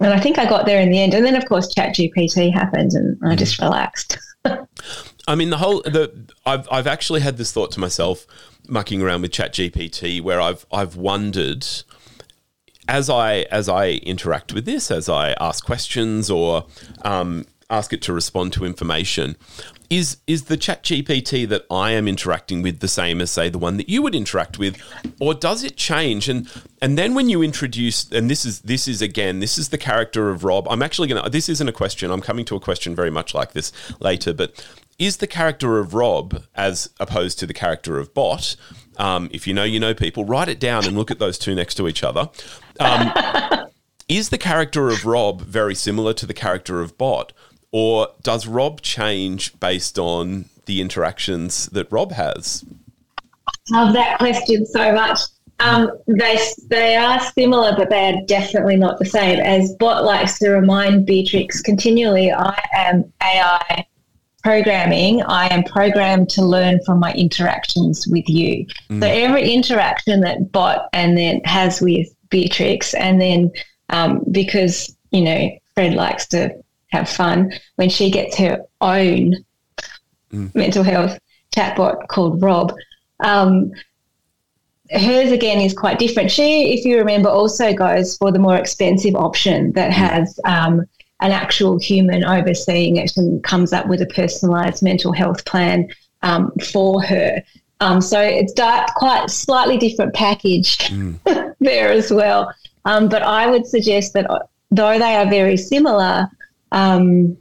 and 0.00 0.12
I 0.12 0.20
think 0.20 0.38
I 0.38 0.46
got 0.46 0.66
there 0.66 0.80
in 0.80 0.90
the 0.90 1.00
end. 1.00 1.14
And 1.14 1.24
then, 1.24 1.36
of 1.36 1.46
course, 1.46 1.72
ChatGPT 1.74 2.52
happened, 2.52 2.92
and 2.92 3.18
I 3.24 3.36
just 3.36 3.58
mm. 3.58 3.64
relaxed. 3.64 4.18
I 5.26 5.34
mean, 5.34 5.50
the 5.50 5.56
whole 5.56 5.80
the 5.82 6.12
I've 6.44 6.68
I've 6.70 6.86
actually 6.86 7.20
had 7.20 7.38
this 7.38 7.52
thought 7.52 7.70
to 7.72 7.80
myself, 7.80 8.26
mucking 8.68 9.00
around 9.00 9.22
with 9.22 9.30
ChatGPT, 9.30 10.20
where 10.20 10.40
I've 10.40 10.66
I've 10.72 10.96
wondered 10.96 11.66
as 12.88 13.08
I 13.08 13.40
as 13.50 13.68
I 13.68 13.90
interact 13.90 14.52
with 14.52 14.64
this, 14.64 14.90
as 14.90 15.08
I 15.08 15.32
ask 15.40 15.64
questions 15.64 16.30
or 16.30 16.66
um, 17.02 17.46
ask 17.70 17.92
it 17.92 18.02
to 18.02 18.12
respond 18.12 18.52
to 18.54 18.64
information, 18.64 19.36
is 19.90 20.18
is 20.26 20.44
the 20.44 20.56
chat 20.56 20.82
GPT 20.82 21.48
that 21.48 21.64
I 21.70 21.92
am 21.92 22.08
interacting 22.08 22.62
with 22.62 22.80
the 22.80 22.88
same 22.88 23.20
as 23.20 23.30
say 23.30 23.48
the 23.48 23.58
one 23.58 23.76
that 23.76 23.88
you 23.88 24.02
would 24.02 24.14
interact 24.14 24.58
with, 24.58 24.76
or 25.20 25.34
does 25.34 25.64
it 25.64 25.76
change? 25.76 26.28
And 26.28 26.48
and 26.80 26.98
then 26.98 27.14
when 27.14 27.28
you 27.28 27.42
introduce, 27.42 28.10
and 28.10 28.28
this 28.28 28.44
is 28.44 28.60
this 28.60 28.88
is 28.88 29.00
again, 29.00 29.40
this 29.40 29.58
is 29.58 29.70
the 29.70 29.78
character 29.78 30.30
of 30.30 30.44
Rob. 30.44 30.66
I'm 30.68 30.82
actually 30.82 31.08
gonna. 31.08 31.28
This 31.28 31.48
isn't 31.48 31.68
a 31.68 31.72
question. 31.72 32.10
I'm 32.10 32.20
coming 32.22 32.44
to 32.46 32.56
a 32.56 32.60
question 32.60 32.94
very 32.94 33.10
much 33.10 33.34
like 33.34 33.52
this 33.52 33.72
later, 34.00 34.32
but 34.32 34.64
is 34.98 35.16
the 35.16 35.26
character 35.26 35.78
of 35.78 35.94
Rob 35.94 36.44
as 36.54 36.90
opposed 37.00 37.38
to 37.40 37.46
the 37.46 37.54
character 37.54 37.98
of 37.98 38.14
Bot? 38.14 38.56
Um, 38.96 39.28
if 39.32 39.46
you 39.46 39.54
know, 39.54 39.64
you 39.64 39.80
know 39.80 39.94
people. 39.94 40.24
Write 40.24 40.48
it 40.48 40.60
down 40.60 40.86
and 40.86 40.96
look 40.96 41.10
at 41.10 41.18
those 41.18 41.36
two 41.36 41.54
next 41.54 41.74
to 41.76 41.88
each 41.88 42.04
other. 42.04 42.30
Um, 42.80 43.12
is 44.08 44.30
the 44.30 44.38
character 44.38 44.88
of 44.88 45.04
Rob 45.04 45.42
very 45.42 45.74
similar 45.74 46.12
to 46.14 46.26
the 46.26 46.34
character 46.34 46.80
of 46.80 46.96
Bot, 46.98 47.32
or 47.72 48.08
does 48.22 48.46
Rob 48.46 48.80
change 48.82 49.58
based 49.60 49.98
on 49.98 50.46
the 50.66 50.80
interactions 50.80 51.66
that 51.66 51.90
Rob 51.90 52.12
has? 52.12 52.64
I 53.72 53.82
love 53.82 53.94
that 53.94 54.18
question 54.18 54.66
so 54.66 54.92
much. 54.92 55.20
Um, 55.60 55.90
they 56.06 56.38
they 56.68 56.96
are 56.96 57.20
similar, 57.20 57.74
but 57.76 57.88
they 57.88 58.12
are 58.12 58.20
definitely 58.26 58.76
not 58.76 58.98
the 58.98 59.04
same. 59.04 59.38
As 59.38 59.72
Bot 59.74 60.04
likes 60.04 60.38
to 60.40 60.50
remind 60.50 61.06
Beatrix 61.06 61.62
continually, 61.62 62.32
I 62.32 62.60
am 62.74 63.12
AI 63.22 63.86
programming. 64.42 65.22
I 65.22 65.52
am 65.52 65.62
programmed 65.64 66.28
to 66.30 66.42
learn 66.42 66.78
from 66.84 67.00
my 67.00 67.12
interactions 67.14 68.06
with 68.06 68.28
you. 68.28 68.66
Mm. 68.90 69.00
So 69.00 69.08
every 69.08 69.50
interaction 69.50 70.20
that 70.20 70.52
Bot 70.52 70.88
and 70.92 71.16
then 71.16 71.40
has 71.44 71.80
with 71.80 72.13
Beatrix, 72.34 72.94
and 72.94 73.20
then 73.20 73.52
um, 73.90 74.24
because 74.32 74.96
you 75.12 75.22
know 75.22 75.56
Fred 75.74 75.94
likes 75.94 76.26
to 76.28 76.52
have 76.88 77.08
fun 77.08 77.52
when 77.76 77.88
she 77.88 78.10
gets 78.10 78.36
her 78.36 78.58
own 78.80 79.36
mm. 80.32 80.52
mental 80.52 80.82
health 80.82 81.16
chatbot 81.54 82.08
called 82.08 82.42
Rob. 82.42 82.72
Um, 83.20 83.70
hers 84.90 85.30
again 85.30 85.60
is 85.60 85.74
quite 85.74 86.00
different. 86.00 86.32
She, 86.32 86.74
if 86.74 86.84
you 86.84 86.98
remember, 86.98 87.28
also 87.28 87.72
goes 87.72 88.16
for 88.16 88.32
the 88.32 88.40
more 88.40 88.56
expensive 88.56 89.14
option 89.14 89.70
that 89.72 89.92
mm. 89.92 89.94
has 89.94 90.40
um, 90.44 90.80
an 91.20 91.30
actual 91.30 91.78
human 91.78 92.24
overseeing 92.24 92.96
it 92.96 93.16
and 93.16 93.44
comes 93.44 93.72
up 93.72 93.86
with 93.86 94.02
a 94.02 94.06
personalised 94.06 94.82
mental 94.82 95.12
health 95.12 95.44
plan 95.44 95.88
um, 96.22 96.50
for 96.72 97.00
her. 97.00 97.42
Um, 97.80 98.00
so 98.00 98.20
it's 98.20 98.52
dark, 98.52 98.94
quite 98.94 99.30
slightly 99.30 99.76
different 99.78 100.14
package 100.14 100.78
mm. 100.78 101.53
there 101.64 101.90
as 101.90 102.12
well. 102.12 102.52
Um, 102.84 103.08
but 103.08 103.22
I 103.22 103.46
would 103.46 103.66
suggest 103.66 104.12
that 104.14 104.30
uh, 104.30 104.40
though 104.70 104.98
they 104.98 105.16
are 105.16 105.28
very 105.28 105.56
similar, 105.56 106.28
um, 106.72 107.36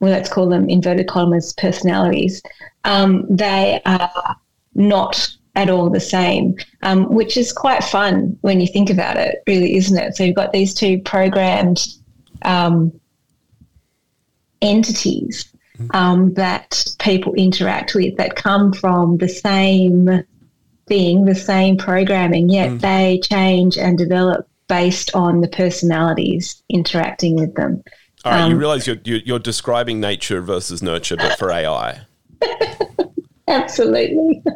well, 0.00 0.12
let's 0.12 0.28
call 0.28 0.48
them 0.48 0.68
inverted 0.68 1.08
commas 1.08 1.52
personalities, 1.54 2.42
um, 2.84 3.26
they 3.28 3.80
are 3.84 4.36
not 4.74 5.28
at 5.54 5.68
all 5.68 5.90
the 5.90 6.00
same, 6.00 6.56
um, 6.82 7.12
which 7.12 7.36
is 7.36 7.52
quite 7.52 7.82
fun 7.82 8.38
when 8.42 8.60
you 8.60 8.66
think 8.66 8.90
about 8.90 9.16
it, 9.16 9.42
really, 9.46 9.76
isn't 9.76 9.98
it? 9.98 10.16
So 10.16 10.22
you've 10.22 10.36
got 10.36 10.52
these 10.52 10.72
two 10.72 11.00
programmed 11.00 11.84
um, 12.42 12.92
entities 14.62 15.52
um, 15.94 16.32
that 16.34 16.84
people 17.00 17.34
interact 17.34 17.94
with 17.94 18.16
that 18.16 18.36
come 18.36 18.72
from 18.72 19.16
the 19.18 19.28
same 19.28 20.24
thing, 20.88 21.24
the 21.24 21.34
same 21.34 21.76
programming, 21.76 22.48
yet 22.48 22.70
mm. 22.70 22.80
they 22.80 23.20
change 23.22 23.76
and 23.76 23.96
develop 23.96 24.48
based 24.68 25.14
on 25.14 25.40
the 25.40 25.48
personalities 25.48 26.62
interacting 26.68 27.36
with 27.36 27.54
them. 27.54 27.82
All 28.24 28.32
right, 28.32 28.42
um, 28.42 28.50
you 28.50 28.58
realize 28.58 28.86
you're, 28.86 28.98
you're 29.04 29.38
describing 29.38 30.00
nature 30.00 30.40
versus 30.40 30.82
nurture, 30.82 31.16
but 31.16 31.38
for 31.38 31.50
AI. 31.50 32.00
Absolutely. 33.48 34.42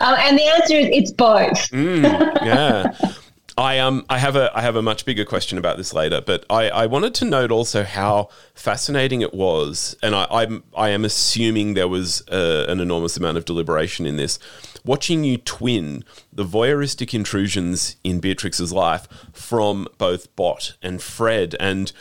Um, 0.00 0.16
and 0.18 0.36
the 0.36 0.42
answer 0.42 0.74
is 0.74 0.88
it's 0.90 1.12
both. 1.12 1.70
mm, 1.70 2.02
yeah. 2.44 2.94
I 3.56 3.78
um 3.78 4.04
I 4.08 4.18
have 4.18 4.34
a 4.34 4.50
I 4.56 4.62
have 4.62 4.76
a 4.76 4.82
much 4.82 5.04
bigger 5.04 5.24
question 5.24 5.58
about 5.58 5.76
this 5.76 5.94
later, 5.94 6.20
but 6.20 6.44
I, 6.50 6.68
I 6.70 6.86
wanted 6.86 7.14
to 7.16 7.24
note 7.24 7.52
also 7.52 7.84
how 7.84 8.28
fascinating 8.54 9.20
it 9.22 9.32
was, 9.32 9.96
and 10.02 10.14
I 10.14 10.26
I'm, 10.30 10.64
I 10.76 10.88
am 10.88 11.04
assuming 11.04 11.74
there 11.74 11.88
was 11.88 12.26
uh, 12.28 12.66
an 12.68 12.80
enormous 12.80 13.16
amount 13.16 13.38
of 13.38 13.44
deliberation 13.44 14.06
in 14.06 14.16
this. 14.16 14.38
Watching 14.84 15.24
you 15.24 15.38
twin 15.38 16.04
the 16.32 16.44
voyeuristic 16.44 17.14
intrusions 17.14 17.96
in 18.02 18.20
Beatrix's 18.20 18.72
life 18.72 19.06
from 19.32 19.86
both 19.98 20.34
Bot 20.36 20.76
and 20.82 21.00
Fred, 21.00 21.54
and 21.60 21.92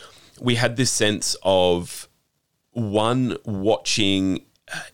we 0.41 0.55
had 0.55 0.75
this 0.75 0.91
sense 0.91 1.35
of 1.43 2.09
one 2.71 3.37
watching 3.45 4.43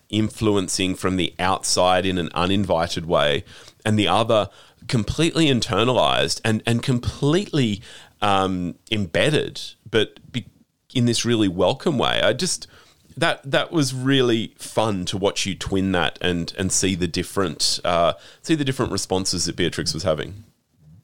influencing 0.09 0.95
from 0.95 1.15
the 1.15 1.33
outside 1.39 2.05
in 2.05 2.17
an 2.17 2.29
uninvited 2.33 3.05
way, 3.05 3.45
and 3.85 3.97
the 3.97 4.07
other 4.07 4.49
completely 4.89 5.45
internalized 5.45 6.41
and 6.43 6.61
and 6.65 6.83
completely 6.83 7.81
um, 8.21 8.75
embedded, 8.91 9.61
but 9.89 10.19
in 10.93 11.05
this 11.05 11.23
really 11.23 11.47
welcome 11.47 11.97
way. 11.97 12.21
I 12.21 12.33
just 12.33 12.67
that 13.15 13.49
that 13.49 13.71
was 13.71 13.93
really 13.93 14.53
fun 14.57 15.05
to 15.05 15.17
watch 15.17 15.45
you 15.45 15.55
twin 15.55 15.91
that 15.93 16.17
and 16.21 16.53
and 16.57 16.71
see 16.71 16.95
the 16.95 17.07
different 17.07 17.79
uh, 17.85 18.13
see 18.41 18.55
the 18.55 18.65
different 18.65 18.91
responses 18.91 19.45
that 19.45 19.55
Beatrix 19.55 19.93
was 19.93 20.03
having. 20.03 20.43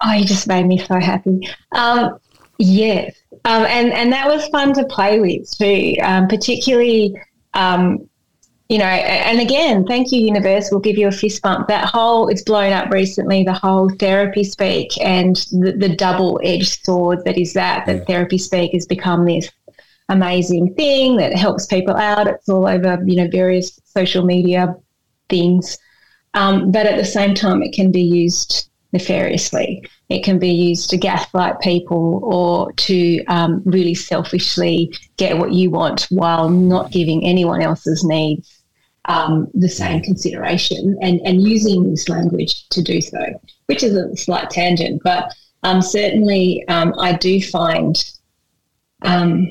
Oh, 0.04 0.12
you 0.12 0.26
just 0.26 0.48
made 0.48 0.66
me 0.66 0.78
so 0.78 1.00
happy. 1.00 1.48
Um, 1.72 2.18
yes, 2.58 3.16
um, 3.46 3.64
and 3.64 3.94
and 3.94 4.12
that 4.12 4.28
was 4.28 4.46
fun 4.48 4.74
to 4.74 4.86
play 4.86 5.20
with 5.20 5.50
too, 5.58 5.96
um, 6.02 6.28
particularly 6.28 7.16
um, 7.54 8.10
you 8.70 8.80
know, 8.80 8.86
and 8.86 9.40
again, 9.40 9.86
thank 9.86 10.12
you, 10.12 10.20
universe. 10.20 10.70
We'll 10.72 10.80
give 10.80 10.98
you 10.98 11.08
a 11.08 11.12
fist 11.12 11.42
bump. 11.44 11.68
That 11.68 11.86
whole, 11.86 12.30
it's 12.30 12.42
blown 12.42 12.74
up 12.74 12.90
recently, 12.92 13.44
the 13.44 13.54
whole 13.54 13.90
therapy 14.00 14.44
speak 14.44 15.00
and 15.00 15.36
the, 15.52 15.76
the 15.78 15.96
double 15.96 16.40
edged 16.44 16.84
sword 16.84 17.24
that 17.26 17.38
is 17.38 17.54
that, 17.54 17.86
that 17.86 18.08
therapy 18.08 18.40
speak 18.40 18.72
has 18.74 18.88
become 18.88 19.26
this 19.26 19.52
amazing 20.10 20.74
thing 20.74 21.18
that 21.18 21.36
helps 21.36 21.68
people 21.68 21.96
out. 21.96 22.28
It's 22.28 22.50
all 22.50 22.68
over, 22.68 23.00
you 23.06 23.18
know, 23.18 23.30
various 23.30 23.80
social 23.84 24.26
media 24.26 24.76
things. 25.30 25.78
Um, 26.34 26.72
but 26.72 26.88
at 26.88 26.98
the 26.98 27.06
same 27.06 27.36
time, 27.36 27.62
it 27.62 27.74
can 27.74 27.92
be 27.92 28.02
used 28.02 28.70
nefariously. 28.94 29.88
It 30.10 30.24
can 30.24 30.40
be 30.40 30.50
used 30.50 30.90
to 30.90 30.98
gaslight 30.98 31.60
people 31.60 32.20
or 32.24 32.72
to 32.74 33.24
um, 33.26 33.62
really 33.64 33.94
selfishly 33.94 34.96
get 35.18 35.38
what 35.38 35.54
you 35.54 35.70
want 35.70 36.08
while 36.10 36.50
not 36.50 36.92
giving 36.92 37.24
anyone 37.26 37.62
else's 37.62 38.04
needs 38.04 38.55
um, 39.06 39.48
the 39.54 39.70
same 39.70 40.02
consideration 40.02 40.98
and, 41.02 41.20
and 41.22 41.42
using 41.42 41.90
this 41.90 42.10
language 42.10 42.68
to 42.70 42.82
do 42.82 43.02
so, 43.02 43.20
which 43.68 43.84
is 43.84 43.96
a 43.96 44.16
slight 44.16 44.50
tangent. 44.50 45.02
But 45.04 45.34
um, 45.64 45.82
certainly, 45.82 46.68
um, 46.68 46.94
I 47.00 47.14
do 47.14 47.42
find, 47.42 47.96
um, 49.02 49.48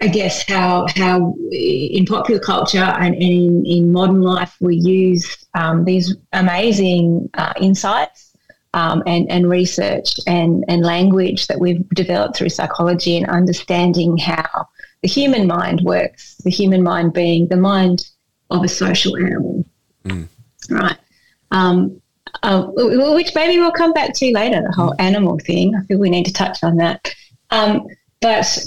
I 0.00 0.08
guess, 0.08 0.46
how 0.48 0.86
how 0.94 1.34
in 1.50 2.06
popular 2.06 2.40
culture 2.40 2.78
and 2.78 3.14
in, 3.14 3.64
in 3.66 3.92
modern 3.92 4.22
life 4.22 4.54
we 4.60 4.76
use 4.76 5.46
um, 5.54 5.84
these 5.84 6.16
amazing 6.32 7.30
uh, 7.34 7.52
insights 7.60 8.32
um, 8.74 9.02
and, 9.06 9.30
and 9.30 9.48
research 9.48 10.14
and, 10.26 10.64
and 10.68 10.82
language 10.82 11.46
that 11.46 11.58
we've 11.58 11.88
developed 11.90 12.36
through 12.36 12.50
psychology 12.50 13.16
and 13.16 13.26
understanding 13.26 14.16
how 14.16 14.68
the 15.02 15.08
human 15.08 15.46
mind 15.46 15.80
works, 15.82 16.36
the 16.44 16.50
human 16.50 16.82
mind 16.82 17.12
being 17.12 17.48
the 17.48 17.56
mind 17.56 18.06
of 18.50 18.64
a 18.64 18.68
social 18.68 19.16
animal. 19.16 19.64
Mm. 20.04 20.28
Right. 20.70 20.96
Um, 21.50 22.00
uh, 22.42 22.66
which 22.74 23.34
maybe 23.34 23.58
we'll 23.58 23.72
come 23.72 23.92
back 23.92 24.14
to 24.14 24.32
later, 24.32 24.62
the 24.62 24.74
whole 24.74 24.94
animal 24.98 25.38
thing. 25.38 25.74
I 25.74 25.84
feel 25.86 25.98
we 25.98 26.10
need 26.10 26.26
to 26.26 26.32
touch 26.32 26.62
on 26.62 26.76
that. 26.76 27.12
Um, 27.50 27.86
but 28.20 28.58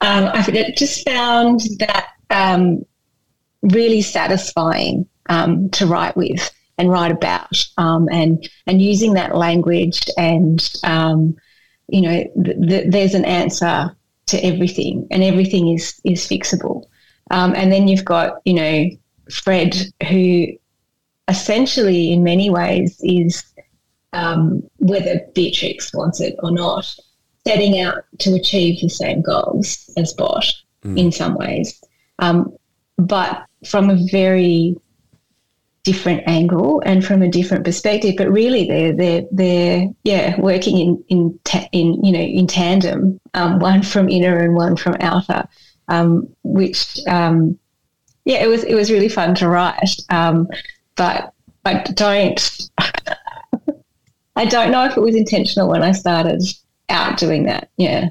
um, 0.00 0.30
I 0.32 0.72
just 0.76 1.06
found 1.06 1.60
that 1.78 2.08
um, 2.30 2.84
really 3.62 4.02
satisfying 4.02 5.06
um, 5.28 5.68
to 5.70 5.86
write 5.86 6.16
with 6.16 6.50
and 6.78 6.90
write 6.90 7.12
about, 7.12 7.62
um, 7.76 8.08
and 8.10 8.48
and 8.66 8.80
using 8.80 9.12
that 9.14 9.36
language, 9.36 10.00
and 10.16 10.72
um, 10.82 11.36
you 11.88 12.00
know, 12.00 12.24
th- 12.44 12.56
th- 12.68 12.90
there's 12.90 13.14
an 13.14 13.26
answer 13.26 13.94
to 14.26 14.44
everything, 14.44 15.06
and 15.10 15.22
everything 15.22 15.68
is 15.68 16.00
is 16.04 16.26
fixable. 16.26 16.86
Um, 17.30 17.54
and 17.54 17.70
then 17.70 17.88
you've 17.88 18.04
got, 18.04 18.40
you 18.44 18.54
know, 18.54 18.86
Fred, 19.30 19.76
who 20.08 20.48
essentially, 21.28 22.12
in 22.12 22.24
many 22.24 22.50
ways, 22.50 23.00
is 23.02 23.42
um, 24.12 24.62
whether 24.78 25.20
Beatrix 25.34 25.94
wants 25.94 26.20
it 26.20 26.34
or 26.40 26.50
not, 26.50 26.94
setting 27.46 27.80
out 27.80 28.04
to 28.18 28.34
achieve 28.34 28.80
the 28.80 28.88
same 28.88 29.22
goals 29.22 29.88
as 29.96 30.12
Bot 30.12 30.44
mm. 30.84 30.98
in 30.98 31.12
some 31.12 31.36
ways, 31.36 31.80
um, 32.18 32.52
but 32.98 33.46
from 33.64 33.88
a 33.90 33.96
very 34.10 34.76
different 35.82 36.22
angle 36.26 36.82
and 36.84 37.04
from 37.04 37.22
a 37.22 37.28
different 37.28 37.64
perspective. 37.64 38.14
But 38.18 38.30
really, 38.30 38.66
they're 38.66 38.92
they're 38.94 39.22
they're 39.30 39.88
yeah 40.04 40.38
working 40.40 40.78
in 40.78 41.04
in 41.08 41.38
ta- 41.44 41.68
in 41.72 42.04
you 42.04 42.12
know 42.12 42.20
in 42.20 42.46
tandem, 42.46 43.20
um, 43.34 43.58
one 43.58 43.82
from 43.82 44.08
inner 44.08 44.38
and 44.38 44.54
one 44.54 44.76
from 44.76 44.96
outer 45.00 45.48
um, 45.90 46.28
which 46.42 46.98
um, 47.06 47.58
yeah, 48.24 48.42
it 48.42 48.48
was 48.48 48.64
it 48.64 48.74
was 48.74 48.90
really 48.90 49.08
fun 49.08 49.34
to 49.36 49.48
write. 49.48 49.96
Um, 50.08 50.48
but 50.96 51.32
I 51.64 51.82
don't 51.94 52.70
I 54.36 54.44
don't 54.46 54.70
know 54.70 54.84
if 54.86 54.96
it 54.96 55.00
was 55.00 55.16
intentional 55.16 55.68
when 55.68 55.82
I 55.82 55.92
started 55.92 56.42
out 56.88 57.18
doing 57.18 57.44
that. 57.44 57.70
Yeah. 57.76 58.08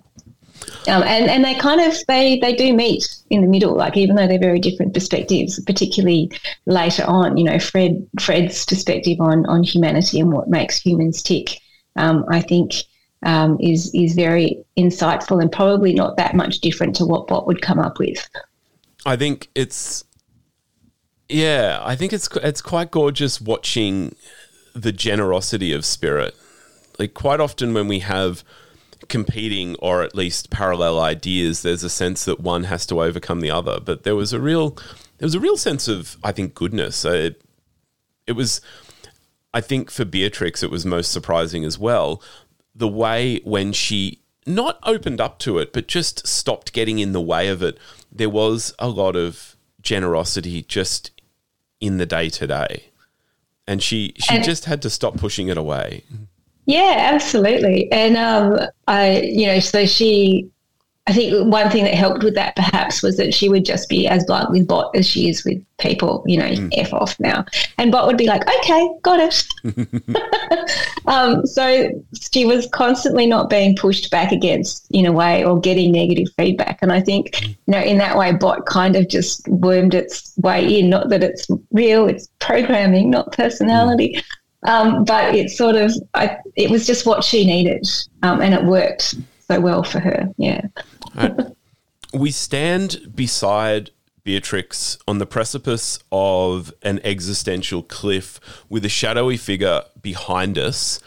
Um, 0.87 1.03
and 1.03 1.29
and 1.29 1.43
they 1.43 1.55
kind 1.55 1.81
of 1.81 1.97
they 2.07 2.39
they 2.39 2.53
do 2.53 2.73
meet 2.73 3.07
in 3.29 3.41
the 3.41 3.47
middle, 3.47 3.75
like 3.75 3.97
even 3.97 4.15
though 4.15 4.27
they're 4.27 4.39
very 4.39 4.59
different 4.59 4.93
perspectives. 4.93 5.59
Particularly 5.63 6.31
later 6.65 7.03
on, 7.05 7.37
you 7.37 7.43
know, 7.43 7.59
Fred 7.59 8.05
Fred's 8.19 8.65
perspective 8.65 9.19
on 9.19 9.45
on 9.45 9.63
humanity 9.63 10.19
and 10.19 10.31
what 10.31 10.49
makes 10.49 10.79
humans 10.79 11.23
tick. 11.23 11.59
Um, 11.95 12.25
I 12.29 12.41
think 12.41 12.73
um, 13.23 13.57
is 13.59 13.93
is 13.93 14.13
very 14.13 14.63
insightful 14.77 15.41
and 15.41 15.51
probably 15.51 15.93
not 15.93 16.17
that 16.17 16.35
much 16.35 16.59
different 16.59 16.95
to 16.95 17.05
what 17.05 17.27
Bot 17.27 17.47
would 17.47 17.61
come 17.61 17.79
up 17.79 17.99
with. 17.99 18.29
I 19.05 19.15
think 19.15 19.49
it's 19.55 20.03
yeah, 21.27 21.79
I 21.83 21.95
think 21.95 22.13
it's 22.13 22.27
it's 22.37 22.61
quite 22.61 22.91
gorgeous 22.91 23.39
watching 23.39 24.15
the 24.73 24.91
generosity 24.91 25.73
of 25.73 25.85
spirit. 25.85 26.35
Like 26.97 27.13
quite 27.13 27.39
often 27.39 27.73
when 27.73 27.87
we 27.87 27.99
have 27.99 28.43
competing 29.07 29.75
or 29.77 30.03
at 30.03 30.15
least 30.15 30.49
parallel 30.49 30.99
ideas, 30.99 31.61
there's 31.61 31.83
a 31.83 31.89
sense 31.89 32.25
that 32.25 32.39
one 32.39 32.65
has 32.65 32.85
to 32.87 33.01
overcome 33.01 33.41
the 33.41 33.51
other. 33.51 33.79
But 33.79 34.03
there 34.03 34.15
was 34.15 34.33
a 34.33 34.39
real 34.39 34.71
there 35.17 35.25
was 35.25 35.35
a 35.35 35.39
real 35.39 35.57
sense 35.57 35.87
of 35.87 36.17
I 36.23 36.31
think 36.31 36.55
goodness. 36.55 37.05
Uh, 37.05 37.11
it, 37.11 37.41
it 38.27 38.31
was 38.33 38.61
I 39.53 39.61
think 39.61 39.91
for 39.91 40.05
Beatrix 40.05 40.63
it 40.63 40.71
was 40.71 40.85
most 40.85 41.11
surprising 41.11 41.65
as 41.65 41.77
well 41.77 42.21
the 42.79 42.87
way 42.87 43.41
when 43.43 43.73
she 43.73 44.19
not 44.45 44.79
opened 44.83 45.21
up 45.21 45.37
to 45.37 45.59
it 45.59 45.71
but 45.71 45.87
just 45.87 46.25
stopped 46.25 46.73
getting 46.73 46.97
in 46.97 47.11
the 47.11 47.21
way 47.21 47.49
of 47.49 47.61
it. 47.61 47.77
There 48.11 48.29
was 48.29 48.73
a 48.79 48.89
lot 48.89 49.15
of 49.15 49.55
generosity 49.81 50.63
just 50.63 51.11
in 51.79 51.97
the 51.97 52.05
day 52.05 52.29
to 52.29 52.47
day. 52.47 52.85
And 53.67 53.83
she 53.83 54.13
she 54.17 54.35
and, 54.35 54.43
just 54.43 54.65
had 54.65 54.81
to 54.81 54.89
stop 54.89 55.17
pushing 55.17 55.49
it 55.49 55.57
away. 55.57 56.03
Yeah, 56.65 57.11
absolutely. 57.13 57.91
And 57.91 58.17
um 58.17 58.59
I 58.87 59.21
you 59.21 59.45
know, 59.45 59.59
so 59.59 59.85
she 59.85 60.49
I 61.09 61.11
think 61.11 61.51
one 61.51 61.71
thing 61.71 61.85
that 61.85 61.95
helped 61.95 62.23
with 62.23 62.35
that 62.35 62.55
perhaps 62.55 63.01
was 63.01 63.17
that 63.17 63.33
she 63.33 63.49
would 63.49 63.65
just 63.65 63.89
be 63.89 64.07
as 64.07 64.23
blunt 64.25 64.51
with 64.51 64.67
Bot 64.67 64.95
as 64.95 65.07
she 65.07 65.27
is 65.27 65.43
with 65.43 65.59
people, 65.79 66.23
you 66.27 66.37
know, 66.37 66.45
mm. 66.45 66.69
F 66.77 66.93
off 66.93 67.19
now. 67.19 67.45
And 67.79 67.91
Bot 67.91 68.05
would 68.05 68.15
be 68.17 68.27
like, 68.27 68.47
okay, 68.47 68.89
got 69.01 69.19
it. 69.19 69.43
um, 71.07 71.47
so 71.47 71.89
she 72.31 72.45
was 72.45 72.67
constantly 72.67 73.25
not 73.25 73.49
being 73.49 73.75
pushed 73.75 74.11
back 74.11 74.31
against 74.31 74.85
in 74.91 75.07
a 75.07 75.11
way 75.11 75.43
or 75.43 75.59
getting 75.59 75.91
negative 75.91 76.27
feedback. 76.37 76.77
And 76.83 76.91
I 76.91 77.01
think, 77.01 77.31
mm. 77.31 77.47
you 77.47 77.55
know, 77.65 77.81
in 77.81 77.97
that 77.97 78.15
way, 78.15 78.31
Bot 78.31 78.67
kind 78.67 78.95
of 78.95 79.09
just 79.09 79.47
wormed 79.47 79.95
its 79.95 80.31
way 80.37 80.79
in. 80.79 80.91
Not 80.91 81.09
that 81.09 81.23
it's 81.23 81.47
real, 81.71 82.07
it's 82.07 82.29
programming, 82.37 83.09
not 83.09 83.31
personality. 83.31 84.13
Mm. 84.13 84.69
Um, 84.69 85.05
but 85.05 85.33
it 85.33 85.49
sort 85.49 85.75
of, 85.75 85.91
I, 86.13 86.37
it 86.55 86.69
was 86.69 86.85
just 86.85 87.07
what 87.07 87.23
she 87.23 87.47
needed, 87.47 87.87
um, 88.21 88.41
and 88.41 88.53
it 88.53 88.63
worked 88.65 89.15
so 89.49 89.59
well 89.59 89.83
for 89.83 89.99
her. 89.99 90.29
Yeah. 90.37 90.61
We 92.13 92.31
stand 92.31 93.11
beside 93.15 93.91
Beatrix 94.23 94.97
on 95.07 95.17
the 95.17 95.25
precipice 95.25 95.99
of 96.11 96.73
an 96.83 96.99
existential 97.03 97.81
cliff 97.83 98.39
with 98.69 98.85
a 98.85 98.89
shadowy 98.89 99.37
figure 99.37 99.81
behind 100.01 100.57
us. 100.57 100.99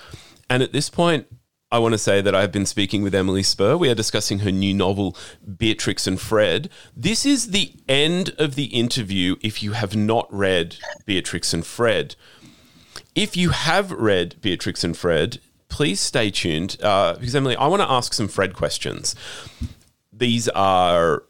And 0.48 0.62
at 0.62 0.72
this 0.72 0.90
point, 0.90 1.26
I 1.70 1.78
want 1.78 1.92
to 1.92 1.98
say 1.98 2.20
that 2.20 2.34
I've 2.34 2.52
been 2.52 2.66
speaking 2.66 3.02
with 3.02 3.14
Emily 3.14 3.42
Spurr. 3.42 3.78
We 3.78 3.88
are 3.88 3.94
discussing 3.94 4.40
her 4.40 4.52
new 4.52 4.74
novel, 4.74 5.16
Beatrix 5.56 6.06
and 6.06 6.20
Fred. 6.20 6.68
This 6.94 7.24
is 7.24 7.50
the 7.50 7.72
end 7.88 8.34
of 8.38 8.56
the 8.56 8.64
interview 8.64 9.36
if 9.40 9.62
you 9.62 9.72
have 9.72 9.96
not 9.96 10.26
read 10.30 10.76
Beatrix 11.06 11.54
and 11.54 11.64
Fred. 11.64 12.14
If 13.14 13.36
you 13.36 13.50
have 13.50 13.90
read 13.90 14.36
Beatrix 14.40 14.84
and 14.84 14.96
Fred, 14.96 15.38
please 15.68 16.00
stay 16.00 16.30
tuned 16.30 16.76
uh, 16.82 17.14
because, 17.14 17.34
Emily, 17.34 17.56
I 17.56 17.68
want 17.68 17.80
to 17.80 17.90
ask 17.90 18.12
some 18.12 18.28
Fred 18.28 18.54
questions 18.54 19.14
these 20.22 20.48
are 20.50 21.24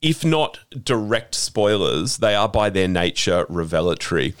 if 0.00 0.24
not 0.24 0.60
direct 0.82 1.34
spoilers, 1.34 2.18
they 2.18 2.34
are 2.34 2.48
by 2.48 2.68
their 2.70 2.88
nature 2.88 3.46
revelatory. 3.48 4.34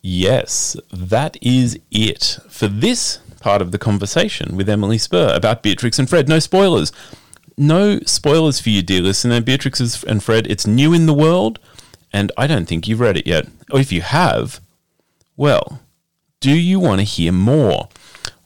Yes, 0.00 0.76
that 0.92 1.36
is 1.42 1.78
it 1.90 2.38
for 2.48 2.68
this 2.68 3.18
part 3.40 3.60
of 3.60 3.72
the 3.72 3.78
conversation 3.78 4.56
with 4.56 4.68
Emily 4.68 4.98
Spurr 4.98 5.34
about 5.34 5.62
Beatrix 5.62 5.98
and 5.98 6.08
Fred. 6.08 6.28
No 6.28 6.38
spoilers. 6.38 6.92
No 7.58 8.00
spoilers 8.00 8.60
for 8.60 8.70
you, 8.70 8.82
dear 8.82 9.02
listener. 9.02 9.40
Beatrix 9.40 10.02
and 10.04 10.22
Fred, 10.22 10.46
it's 10.46 10.66
new 10.66 10.92
in 10.92 11.06
the 11.06 11.14
world, 11.14 11.58
and 12.12 12.32
I 12.36 12.46
don't 12.46 12.66
think 12.66 12.86
you've 12.86 13.00
read 13.00 13.16
it 13.16 13.26
yet. 13.26 13.46
Or 13.70 13.80
if 13.80 13.92
you 13.92 14.02
have, 14.02 14.60
well, 15.36 15.80
do 16.40 16.52
you 16.52 16.80
want 16.80 17.00
to 17.00 17.04
hear 17.04 17.32
more? 17.32 17.88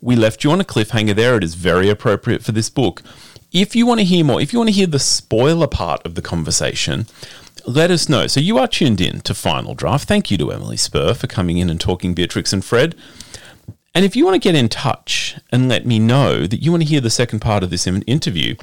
We 0.01 0.17
left 0.17 0.43
you 0.43 0.51
on 0.51 0.61
a 0.61 0.65
cliffhanger 0.65 1.15
there. 1.15 1.37
It 1.37 1.45
is 1.45 1.55
very 1.55 1.89
appropriate 1.89 2.43
for 2.43 2.53
this 2.53 2.71
book. 2.71 3.03
If 3.53 3.75
you 3.75 3.85
want 3.85 4.01
to 4.01 4.05
hear 4.05 4.25
more, 4.25 4.41
if 4.41 4.53
you 4.53 4.59
want 4.59 4.69
to 4.69 4.75
hear 4.75 4.87
the 4.87 4.99
spoiler 4.99 5.67
part 5.67 6.05
of 6.07 6.15
the 6.15 6.23
conversation, 6.23 7.07
let 7.67 7.91
us 7.91 8.09
know. 8.09 8.27
So 8.27 8.41
you 8.41 8.59
are 8.59 8.69
tuned 8.69 9.01
in 9.01 9.21
to 9.23 9.35
Final 9.35 9.75
Draft. 9.75 10.07
Thank 10.07 10.31
you 10.31 10.39
to 10.39 10.53
Emily 10.53 10.77
Spurr 10.77 11.15
for 11.15 11.27
coming 11.27 11.59
in 11.59 11.69
and 11.69 11.81
talking 11.81 12.15
Beatrix 12.15 12.53
and 12.53 12.65
Fred. 12.65 12.95
And 13.95 14.05
if 14.05 14.15
you 14.15 14.25
want 14.25 14.41
to 14.41 14.49
get 14.49 14.55
in 14.55 14.69
touch 14.69 15.37
and 15.51 15.69
let 15.69 15.85
me 15.85 15.99
know 15.99 16.47
that 16.47 16.63
you 16.63 16.71
want 16.71 16.85
to 16.85 16.89
hear 16.89 17.01
the 17.01 17.11
second 17.11 17.41
part 17.41 17.65
of 17.65 17.71
this 17.71 17.87
interview, 17.87 18.55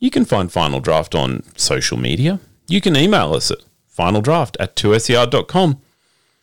you 0.00 0.10
can 0.10 0.24
find 0.24 0.50
Final 0.50 0.80
Draft 0.80 1.14
on 1.14 1.44
social 1.56 1.96
media. 1.96 2.40
You 2.66 2.80
can 2.80 2.96
email 2.96 3.34
us 3.34 3.52
at 3.52 3.58
finaldraft 3.96 4.56
at 4.58 4.74
2ser.com. 4.74 5.80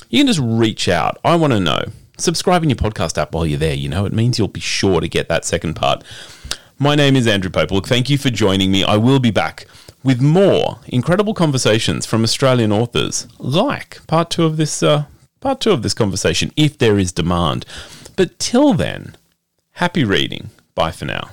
You 0.10 0.19
can 0.19 0.27
just 0.27 0.39
reach 0.41 0.88
out. 0.88 1.17
I 1.25 1.36
want 1.36 1.51
to 1.54 1.60
know. 1.60 1.84
Subscribe 2.17 2.63
in 2.63 2.69
your 2.69 2.77
podcast 2.77 3.17
app 3.17 3.34
while 3.34 3.45
you're 3.45 3.60
there. 3.60 3.73
You 3.73 3.89
know, 3.89 4.06
it 4.06 4.13
means 4.13 4.39
you'll 4.39 4.47
be 4.47 4.60
sure 4.62 5.01
to 5.01 5.10
get 5.10 5.27
that 5.27 5.43
second 5.43 5.75
part. 5.75 6.04
My 6.82 6.96
name 6.96 7.15
is 7.15 7.28
Andrew 7.28 7.52
Pople. 7.52 7.74
Look, 7.74 7.88
thank 7.88 8.10
you 8.10 8.17
for 8.17 8.32
joining 8.32 8.72
me. 8.72 8.84
I 8.84 8.98
will 8.98 9.20
be 9.20 9.30
back 9.30 9.67
with 10.04 10.20
more 10.20 10.80
incredible 10.88 11.36
conversations 11.36 12.08
from 12.08 12.24
Australian 12.24 12.72
authors, 12.72 13.28
like 13.38 14.00
part 14.08 14.32
two 14.32 14.46
of 14.46 14.58
this 14.58 14.82
uh, 14.82 15.04
part 15.41 15.62
two 15.62 15.70
of 15.70 15.84
this 15.84 15.94
conversation, 15.94 16.52
if 16.56 16.80
there 16.80 16.98
is 16.98 17.12
demand. 17.12 17.67
But 18.15 18.39
till 18.39 18.74
then, 18.74 19.15
happy 19.74 20.04
reading. 20.04 20.50
Bye 20.74 20.89
for 20.89 21.06
now. 21.06 21.30